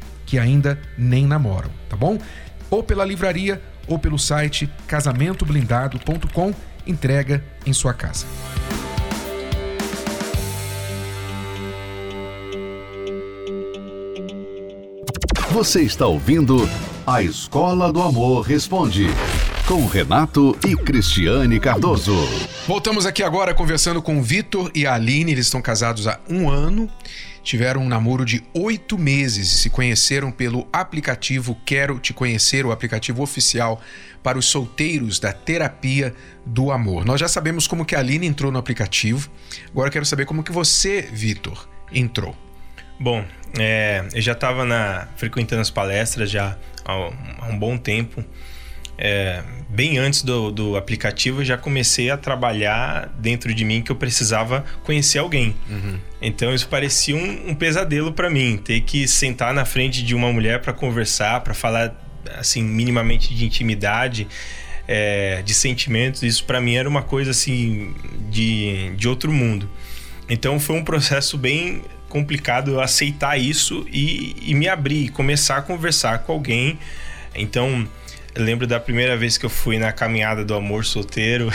que 0.31 0.39
ainda 0.39 0.79
nem 0.97 1.27
namoram, 1.27 1.69
tá 1.89 1.97
bom? 1.97 2.17
Ou 2.69 2.81
pela 2.81 3.03
livraria 3.03 3.61
ou 3.85 3.99
pelo 3.99 4.17
site 4.17 4.71
casamentoblindado.com, 4.87 6.53
entrega 6.87 7.43
em 7.65 7.73
sua 7.73 7.93
casa. 7.93 8.25
Você 15.49 15.81
está 15.81 16.07
ouvindo 16.07 16.65
A 17.05 17.21
Escola 17.21 17.91
do 17.91 18.01
Amor 18.01 18.43
Responde, 18.43 19.07
com 19.71 19.85
Renato 19.85 20.53
e 20.67 20.75
Cristiane 20.75 21.57
Cardoso. 21.57 22.13
Voltamos 22.67 23.05
aqui 23.05 23.23
agora 23.23 23.53
conversando 23.53 24.01
com 24.01 24.19
o 24.19 24.21
Vitor 24.21 24.69
e 24.75 24.85
a 24.85 24.95
Aline. 24.95 25.31
Eles 25.31 25.45
estão 25.45 25.61
casados 25.61 26.07
há 26.07 26.19
um 26.29 26.49
ano, 26.49 26.89
tiveram 27.41 27.81
um 27.81 27.87
namoro 27.87 28.25
de 28.25 28.43
oito 28.53 28.97
meses 28.97 29.49
e 29.49 29.57
se 29.59 29.69
conheceram 29.69 30.29
pelo 30.29 30.67
aplicativo 30.73 31.57
Quero 31.65 31.99
Te 31.99 32.11
Conhecer, 32.11 32.65
o 32.65 32.71
aplicativo 32.73 33.23
oficial 33.23 33.79
para 34.21 34.37
os 34.37 34.45
solteiros 34.47 35.21
da 35.21 35.31
terapia 35.31 36.13
do 36.45 36.69
amor. 36.69 37.05
Nós 37.05 37.21
já 37.21 37.29
sabemos 37.29 37.65
como 37.65 37.85
que 37.85 37.95
a 37.95 37.99
Aline 37.99 38.27
entrou 38.27 38.51
no 38.51 38.59
aplicativo. 38.59 39.31
Agora 39.69 39.87
eu 39.87 39.93
quero 39.93 40.05
saber 40.05 40.25
como 40.25 40.43
que 40.43 40.51
você, 40.51 41.01
Vitor, 41.13 41.65
entrou. 41.93 42.35
Bom, 42.99 43.23
é, 43.57 44.03
eu 44.13 44.21
já 44.21 44.33
estava 44.33 45.07
frequentando 45.15 45.61
as 45.61 45.69
palestras 45.69 46.29
já 46.29 46.57
há, 46.83 46.91
há 46.91 47.47
um 47.47 47.57
bom 47.57 47.77
tempo. 47.77 48.21
É, 48.97 49.41
bem 49.67 49.97
antes 49.97 50.21
do, 50.21 50.51
do 50.51 50.77
aplicativo, 50.77 51.41
eu 51.41 51.45
já 51.45 51.57
comecei 51.57 52.09
a 52.09 52.17
trabalhar 52.17 53.07
dentro 53.17 53.53
de 53.53 53.65
mim 53.65 53.81
que 53.81 53.91
eu 53.91 53.95
precisava 53.95 54.63
conhecer 54.83 55.19
alguém. 55.19 55.55
Uhum. 55.69 55.97
Então 56.21 56.53
isso 56.53 56.67
parecia 56.67 57.15
um, 57.15 57.49
um 57.49 57.55
pesadelo 57.55 58.11
para 58.13 58.29
mim, 58.29 58.57
ter 58.57 58.81
que 58.81 59.07
sentar 59.07 59.53
na 59.53 59.65
frente 59.65 60.03
de 60.03 60.13
uma 60.13 60.31
mulher 60.31 60.61
para 60.61 60.73
conversar, 60.73 61.41
para 61.41 61.53
falar 61.53 61.95
assim 62.37 62.63
minimamente 62.63 63.33
de 63.33 63.45
intimidade. 63.45 64.27
É, 64.87 65.41
de 65.43 65.53
sentimentos, 65.53 66.21
isso 66.21 66.43
para 66.43 66.59
mim 66.59 66.75
era 66.75 66.89
uma 66.89 67.03
coisa 67.03 67.31
assim 67.31 67.93
de, 68.29 68.91
de 68.97 69.07
outro 69.07 69.31
mundo. 69.31 69.69
Então 70.27 70.59
foi 70.59 70.75
um 70.75 70.83
processo 70.83 71.37
bem 71.37 71.81
complicado 72.11 72.71
eu 72.71 72.81
aceitar 72.81 73.39
isso 73.39 73.85
e, 73.89 74.35
e 74.41 74.53
me 74.53 74.67
abrir, 74.67 75.09
começar 75.09 75.57
a 75.57 75.61
conversar 75.61 76.19
com 76.19 76.33
alguém. 76.33 76.77
Então, 77.33 77.87
eu 78.33 78.43
lembro 78.43 78.65
da 78.65 78.79
primeira 78.79 79.17
vez 79.17 79.37
que 79.37 79.45
eu 79.45 79.49
fui 79.49 79.77
na 79.77 79.91
caminhada 79.91 80.45
do 80.45 80.53
amor 80.53 80.85
solteiro. 80.85 81.51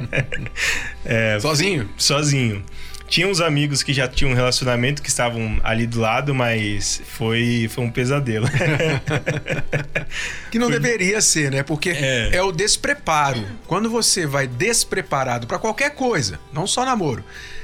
é, 1.04 1.38
sozinho? 1.40 1.88
Sozinho. 1.96 2.64
Tinha 3.08 3.28
uns 3.28 3.40
amigos 3.40 3.82
que 3.82 3.92
já 3.92 4.08
tinham 4.08 4.32
um 4.32 4.34
relacionamento 4.34 5.02
que 5.02 5.08
estavam 5.08 5.60
ali 5.62 5.86
do 5.86 6.00
lado, 6.00 6.34
mas 6.34 7.02
foi, 7.04 7.68
foi 7.70 7.84
um 7.84 7.90
pesadelo. 7.90 8.48
que 10.50 10.58
não 10.58 10.70
foi... 10.70 10.80
deveria 10.80 11.20
ser, 11.20 11.50
né? 11.50 11.62
Porque 11.62 11.90
é. 11.90 12.30
é 12.32 12.42
o 12.42 12.50
despreparo. 12.50 13.44
Quando 13.66 13.90
você 13.90 14.26
vai 14.26 14.46
despreparado 14.46 15.46
para 15.46 15.58
qualquer 15.58 15.90
coisa, 15.90 16.40
não 16.52 16.66
só 16.66 16.86
namoro, 16.86 17.22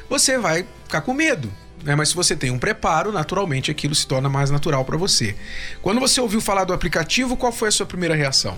você 0.08 0.38
vai 0.38 0.66
ficar 0.84 1.00
com 1.00 1.14
medo 1.14 1.50
né? 1.84 1.94
Mas 1.94 2.10
se 2.10 2.14
você 2.14 2.36
tem 2.36 2.50
um 2.50 2.58
preparo, 2.58 3.12
naturalmente 3.12 3.70
aquilo 3.70 3.94
se 3.94 4.06
torna 4.06 4.28
mais 4.28 4.50
natural 4.50 4.84
para 4.84 4.96
você. 4.96 5.34
Quando 5.82 6.00
você 6.00 6.20
ouviu 6.20 6.40
falar 6.40 6.64
do 6.64 6.72
aplicativo, 6.72 7.36
qual 7.36 7.52
foi 7.52 7.68
a 7.68 7.72
sua 7.72 7.86
primeira 7.86 8.14
reação? 8.14 8.56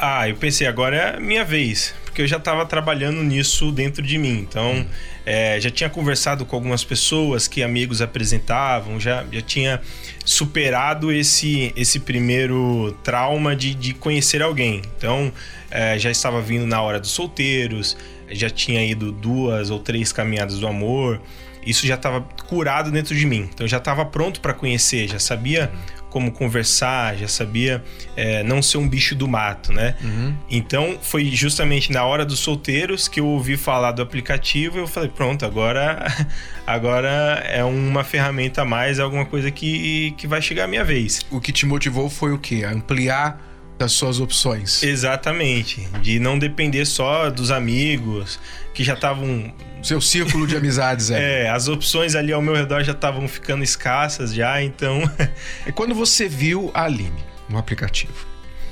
Ah, 0.00 0.28
eu 0.28 0.36
pensei, 0.36 0.64
agora 0.64 0.96
é 0.96 1.20
minha 1.20 1.44
vez, 1.44 1.92
porque 2.04 2.22
eu 2.22 2.26
já 2.26 2.36
estava 2.36 2.64
trabalhando 2.64 3.20
nisso 3.24 3.72
dentro 3.72 4.00
de 4.00 4.16
mim. 4.16 4.46
Então, 4.48 4.70
hum. 4.74 4.86
é, 5.26 5.60
já 5.60 5.70
tinha 5.70 5.90
conversado 5.90 6.46
com 6.46 6.54
algumas 6.54 6.84
pessoas 6.84 7.48
que 7.48 7.64
amigos 7.64 8.00
apresentavam, 8.00 9.00
já, 9.00 9.24
já 9.32 9.40
tinha 9.40 9.80
superado 10.24 11.10
esse, 11.10 11.72
esse 11.74 11.98
primeiro 11.98 12.96
trauma 13.02 13.56
de, 13.56 13.74
de 13.74 13.92
conhecer 13.92 14.40
alguém. 14.40 14.82
Então, 14.96 15.32
é, 15.68 15.98
já 15.98 16.12
estava 16.12 16.40
vindo 16.40 16.64
na 16.64 16.80
hora 16.80 17.00
dos 17.00 17.10
solteiros, 17.10 17.96
já 18.30 18.50
tinha 18.50 18.84
ido 18.84 19.12
duas 19.12 19.70
ou 19.70 19.78
três 19.78 20.12
caminhadas 20.12 20.58
do 20.58 20.66
amor 20.66 21.20
isso 21.68 21.86
já 21.86 21.96
estava 21.96 22.22
curado 22.48 22.90
dentro 22.90 23.14
de 23.14 23.26
mim. 23.26 23.48
Então 23.52 23.64
eu 23.64 23.68
já 23.68 23.76
estava 23.76 24.04
pronto 24.04 24.40
para 24.40 24.54
conhecer, 24.54 25.06
já 25.06 25.18
sabia 25.18 25.70
como 26.08 26.32
conversar, 26.32 27.16
já 27.18 27.28
sabia 27.28 27.84
é, 28.16 28.42
não 28.42 28.62
ser 28.62 28.78
um 28.78 28.88
bicho 28.88 29.14
do 29.14 29.28
mato, 29.28 29.72
né? 29.72 29.94
Uhum. 30.02 30.34
Então 30.48 30.98
foi 31.02 31.26
justamente 31.26 31.92
na 31.92 32.02
hora 32.04 32.24
dos 32.24 32.38
solteiros 32.38 33.06
que 33.06 33.20
eu 33.20 33.26
ouvi 33.26 33.58
falar 33.58 33.92
do 33.92 34.00
aplicativo 34.00 34.78
e 34.78 34.80
eu 34.80 34.86
falei, 34.86 35.10
pronto, 35.10 35.44
agora, 35.44 36.06
agora 36.66 37.42
é 37.46 37.62
uma 37.62 38.02
ferramenta 38.02 38.62
a 38.62 38.64
mais, 38.64 38.98
é 38.98 39.02
alguma 39.02 39.26
coisa 39.26 39.50
que, 39.50 40.14
que 40.16 40.26
vai 40.26 40.40
chegar 40.40 40.64
a 40.64 40.66
minha 40.66 40.84
vez. 40.84 41.26
O 41.30 41.38
que 41.38 41.52
te 41.52 41.66
motivou 41.66 42.08
foi 42.08 42.32
o 42.32 42.38
quê? 42.38 42.64
Ampliar 42.64 43.47
das 43.78 43.92
suas 43.92 44.18
opções. 44.18 44.82
Exatamente. 44.82 45.88
De 46.02 46.18
não 46.18 46.38
depender 46.38 46.84
só 46.84 47.30
dos 47.30 47.50
amigos 47.50 48.38
que 48.74 48.82
já 48.82 48.94
estavam. 48.94 49.54
Seu 49.82 50.00
círculo 50.00 50.46
de 50.46 50.56
amizades 50.56 51.10
é. 51.10 51.44
é, 51.46 51.50
as 51.50 51.68
opções 51.68 52.16
ali 52.16 52.32
ao 52.32 52.42
meu 52.42 52.54
redor 52.54 52.82
já 52.82 52.92
estavam 52.92 53.28
ficando 53.28 53.62
escassas 53.62 54.34
já, 54.34 54.60
então. 54.62 55.02
e 55.66 55.72
quando 55.72 55.94
você 55.94 56.28
viu 56.28 56.70
a 56.74 56.84
Aline 56.84 57.24
no 57.48 57.56
aplicativo, 57.56 58.26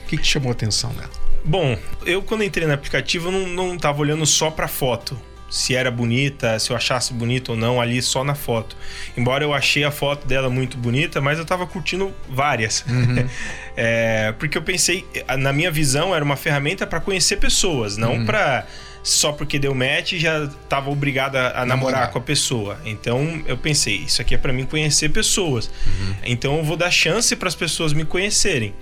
o 0.05 0.09
que, 0.09 0.17
que 0.17 0.27
chamou 0.27 0.49
a 0.49 0.53
atenção 0.53 0.93
dela? 0.95 1.11
Bom, 1.45 1.79
eu 2.05 2.21
quando 2.23 2.43
entrei 2.43 2.67
no 2.67 2.75
aplicativo 2.75 3.31
não, 3.31 3.47
não 3.47 3.79
tava 3.79 4.01
olhando 4.01 4.27
só 4.27 4.51
pra 4.51 4.67
foto 4.67 5.17
se 5.49 5.75
era 5.75 5.91
bonita, 5.91 6.59
se 6.59 6.71
eu 6.71 6.77
achasse 6.77 7.13
bonita 7.13 7.53
ou 7.53 7.59
não 7.59 7.81
ali 7.81 8.03
só 8.03 8.25
na 8.25 8.35
foto. 8.35 8.77
Embora 9.17 9.45
eu 9.45 9.55
achei 9.55 9.85
a 9.85 9.91
foto 9.91 10.27
dela 10.27 10.51
muito 10.51 10.77
bonita, 10.77 11.21
mas 11.21 11.39
eu 11.39 11.45
tava 11.45 11.67
curtindo 11.67 12.13
várias. 12.29 12.85
Uhum. 12.89 13.29
é, 13.77 14.33
porque 14.39 14.59
eu 14.59 14.63
pensei, 14.63 15.07
na 15.39 15.53
minha 15.53 15.71
visão, 15.71 16.15
era 16.15 16.25
uma 16.25 16.37
ferramenta 16.37 16.87
para 16.87 17.01
conhecer 17.01 17.37
pessoas, 17.37 17.97
não 17.97 18.17
uhum. 18.17 18.27
para 18.27 18.67
só 19.07 19.31
porque 19.31 19.57
deu 19.57 19.73
match 19.73 20.15
já 20.15 20.49
tava 20.69 20.91
obrigado 20.91 21.37
a, 21.37 21.63
a 21.63 21.65
namorar. 21.65 21.69
namorar. 21.69 22.11
com 22.11 22.19
a 22.19 22.21
pessoa. 22.21 22.81
Então 22.85 23.41
eu 23.47 23.57
pensei, 23.57 23.99
isso 23.99 24.21
aqui 24.21 24.35
é 24.35 24.39
para 24.39 24.53
mim 24.53 24.65
conhecer 24.65 25.11
pessoas. 25.11 25.71
Uhum. 25.87 26.15
Então 26.25 26.57
eu 26.57 26.65
vou 26.65 26.77
dar 26.77 26.91
chance 26.91 27.37
para 27.37 27.47
as 27.47 27.55
pessoas 27.55 27.93
me 27.93 28.05
conhecerem. 28.05 28.75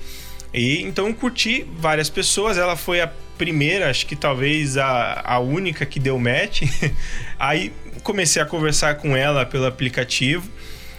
E 0.55 0.83
então 0.83 1.09
eu 1.09 1.15
curti 1.15 1.67
várias 1.79 2.09
pessoas. 2.09 2.57
Ela 2.57 2.77
foi 2.77 3.01
a 3.01 3.11
primeira, 3.37 3.91
acho 3.91 4.07
que 4.07 4.15
talvez 4.15 4.77
a, 4.79 5.21
a 5.25 5.39
única 5.41 5.85
que 5.85 5.99
deu 5.99 6.19
match. 6.19 6.63
Aí 7.39 7.73
comecei 8.05 8.41
a 8.41 8.47
conversar 8.47 8.95
com 8.95 9.17
ela 9.17 9.45
pelo 9.45 9.67
aplicativo. 9.67 10.49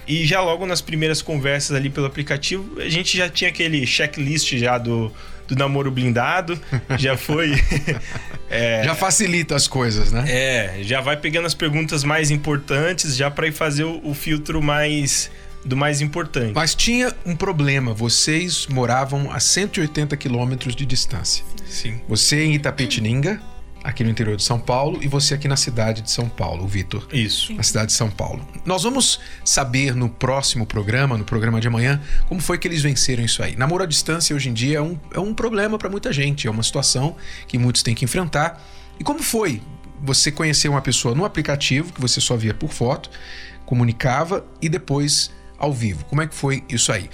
E 0.06 0.24
já 0.24 0.40
logo 0.40 0.66
nas 0.66 0.80
primeiras 0.80 1.20
conversas 1.20 1.76
ali 1.76 1.90
pelo 1.90 2.06
aplicativo, 2.06 2.80
a 2.80 2.88
gente 2.88 3.16
já 3.16 3.28
tinha 3.28 3.50
aquele 3.50 3.84
checklist 3.84 4.56
já 4.56 4.78
do, 4.78 5.12
do 5.48 5.56
namoro 5.56 5.90
blindado. 5.90 6.60
Já 6.96 7.16
foi. 7.16 7.52
é, 8.48 8.84
já 8.84 8.94
facilita 8.94 9.56
as 9.56 9.66
coisas, 9.66 10.12
né? 10.12 10.24
É, 10.28 10.78
já 10.82 11.00
vai 11.00 11.16
pegando 11.16 11.46
as 11.46 11.54
perguntas 11.54 12.04
mais 12.04 12.30
importantes, 12.30 13.16
já 13.16 13.30
para 13.30 13.48
ir 13.48 13.52
fazer 13.52 13.84
o, 13.84 14.00
o 14.04 14.14
filtro 14.14 14.62
mais 14.62 15.30
do 15.66 15.76
mais 15.76 16.00
importante. 16.00 16.54
Mas 16.54 16.74
tinha 16.74 17.14
um 17.24 17.34
problema. 17.34 17.92
Vocês 17.92 18.66
moravam 18.68 19.30
a 19.30 19.40
180 19.40 20.16
quilômetros 20.16 20.76
de 20.76 20.86
distância. 20.86 21.44
Sim. 21.68 22.00
Você 22.08 22.44
em 22.44 22.54
Itapetininga, 22.54 23.42
aqui 23.82 24.04
no 24.04 24.10
interior 24.10 24.36
de 24.36 24.44
São 24.44 24.58
Paulo, 24.58 25.00
e 25.02 25.08
você 25.08 25.34
aqui 25.34 25.48
na 25.48 25.56
cidade 25.56 26.02
de 26.02 26.10
São 26.10 26.28
Paulo, 26.28 26.64
o 26.64 26.68
Vitor. 26.68 27.06
Isso. 27.12 27.52
Na 27.52 27.62
cidade 27.62 27.88
de 27.88 27.92
São 27.92 28.10
Paulo. 28.10 28.46
Nós 28.64 28.84
vamos 28.84 29.20
saber 29.44 29.94
no 29.94 30.08
próximo 30.08 30.64
programa, 30.64 31.18
no 31.18 31.24
programa 31.24 31.60
de 31.60 31.68
amanhã, 31.68 32.00
como 32.28 32.40
foi 32.40 32.58
que 32.58 32.68
eles 32.68 32.82
venceram 32.82 33.24
isso 33.24 33.42
aí. 33.42 33.56
Namoro 33.56 33.82
à 33.82 33.86
distância 33.86 34.34
hoje 34.34 34.48
em 34.48 34.54
dia 34.54 34.78
é 34.78 34.82
um, 34.82 34.98
é 35.12 35.20
um 35.20 35.34
problema 35.34 35.78
para 35.78 35.88
muita 35.88 36.12
gente, 36.12 36.46
é 36.46 36.50
uma 36.50 36.62
situação 36.62 37.16
que 37.48 37.58
muitos 37.58 37.82
têm 37.82 37.94
que 37.94 38.04
enfrentar. 38.04 38.64
E 39.00 39.04
como 39.04 39.22
foi 39.22 39.60
você 40.00 40.30
conhecer 40.30 40.68
uma 40.68 40.82
pessoa 40.82 41.14
no 41.14 41.24
aplicativo, 41.24 41.92
que 41.92 42.00
você 42.00 42.20
só 42.20 42.36
via 42.36 42.54
por 42.54 42.72
foto, 42.72 43.10
comunicava 43.64 44.46
e 44.62 44.68
depois 44.68 45.30
ao 45.58 45.72
vivo. 45.72 46.04
Como 46.04 46.22
é 46.22 46.26
que 46.26 46.34
foi 46.34 46.64
isso 46.68 46.92
aí? 46.92 47.08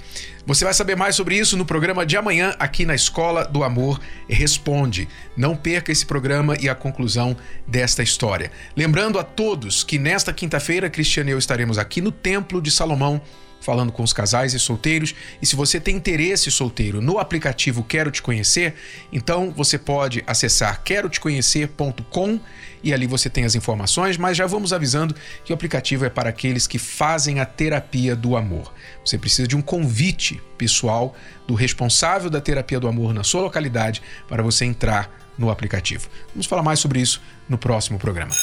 Você 0.45 0.65
vai 0.65 0.73
saber 0.73 0.97
mais 0.97 1.15
sobre 1.15 1.37
isso 1.37 1.55
no 1.55 1.65
programa 1.65 2.05
de 2.05 2.17
amanhã 2.17 2.53
aqui 2.59 2.85
na 2.85 2.93
Escola 2.93 3.45
do 3.45 3.63
Amor 3.63 3.99
Responde. 4.27 5.07
Não 5.37 5.55
perca 5.55 5.91
esse 5.91 6.05
programa 6.05 6.57
e 6.59 6.67
a 6.67 6.75
conclusão 6.75 7.35
desta 7.65 8.03
história. 8.03 8.51
Lembrando 8.75 9.17
a 9.17 9.23
todos 9.23 9.83
que 9.83 9.97
nesta 9.97 10.33
quinta-feira, 10.33 10.89
Cristiano 10.89 11.29
e 11.29 11.33
eu 11.33 11.37
estaremos 11.37 11.77
aqui 11.77 12.01
no 12.01 12.11
Templo 12.11 12.61
de 12.61 12.71
Salomão 12.71 13.21
falando 13.63 13.91
com 13.91 14.03
os 14.03 14.13
casais 14.13 14.53
e 14.53 14.59
solteiros. 14.59 15.15
E 15.41 15.45
se 15.45 15.55
você 15.55 15.79
tem 15.79 15.95
interesse 15.95 16.51
solteiro 16.51 17.01
no 17.01 17.17
aplicativo 17.17 17.83
Quero 17.83 18.11
Te 18.11 18.21
Conhecer, 18.21 18.75
então 19.11 19.51
você 19.51 19.77
pode 19.77 20.23
acessar 20.27 20.83
queroteconhecer.com 20.83 22.39
e 22.83 22.93
ali 22.93 23.07
você 23.07 23.29
tem 23.29 23.45
as 23.45 23.55
informações, 23.55 24.17
mas 24.17 24.35
já 24.35 24.45
vamos 24.45 24.73
avisando 24.73 25.15
que 25.45 25.53
o 25.53 25.55
aplicativo 25.55 26.03
é 26.05 26.09
para 26.09 26.29
aqueles 26.29 26.67
que 26.67 26.77
fazem 26.77 27.39
a 27.39 27.45
terapia 27.45 28.15
do 28.15 28.35
amor. 28.35 28.73
Você 29.05 29.17
precisa 29.17 29.47
de 29.47 29.55
um 29.55 29.61
convite 29.61 30.41
pessoal 30.57 31.15
do 31.47 31.53
responsável 31.53 32.29
da 32.29 32.41
terapia 32.41 32.79
do 32.79 32.87
amor 32.87 33.13
na 33.13 33.23
sua 33.23 33.41
localidade 33.41 34.01
para 34.27 34.43
você 34.43 34.65
entrar 34.65 35.09
no 35.37 35.49
aplicativo. 35.49 36.09
Vamos 36.29 36.45
falar 36.45 36.61
mais 36.61 36.79
sobre 36.79 36.99
isso 36.99 37.21
no 37.47 37.57
próximo 37.57 37.97
programa. 37.97 38.33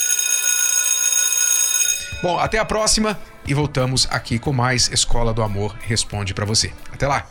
Bom, 2.22 2.38
até 2.38 2.58
a 2.58 2.64
próxima 2.64 3.18
e 3.46 3.54
voltamos 3.54 4.06
aqui 4.10 4.38
com 4.38 4.52
mais 4.52 4.90
Escola 4.92 5.32
do 5.32 5.42
Amor 5.42 5.76
Responde 5.80 6.34
para 6.34 6.44
você. 6.44 6.72
Até 6.92 7.06
lá. 7.06 7.26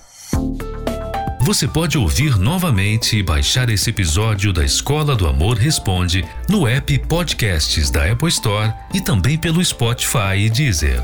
Você 1.41 1.67
pode 1.67 1.97
ouvir 1.97 2.37
novamente 2.37 3.17
e 3.17 3.23
baixar 3.23 3.69
esse 3.69 3.89
episódio 3.89 4.53
da 4.53 4.63
Escola 4.63 5.15
do 5.15 5.27
Amor 5.27 5.57
Responde 5.57 6.23
no 6.47 6.67
app 6.67 6.97
Podcasts 6.99 7.89
da 7.89 8.11
Apple 8.11 8.29
Store 8.29 8.73
e 8.93 9.01
também 9.01 9.37
pelo 9.37 9.63
Spotify 9.63 10.37
e 10.37 10.49
Deezer. 10.49 11.01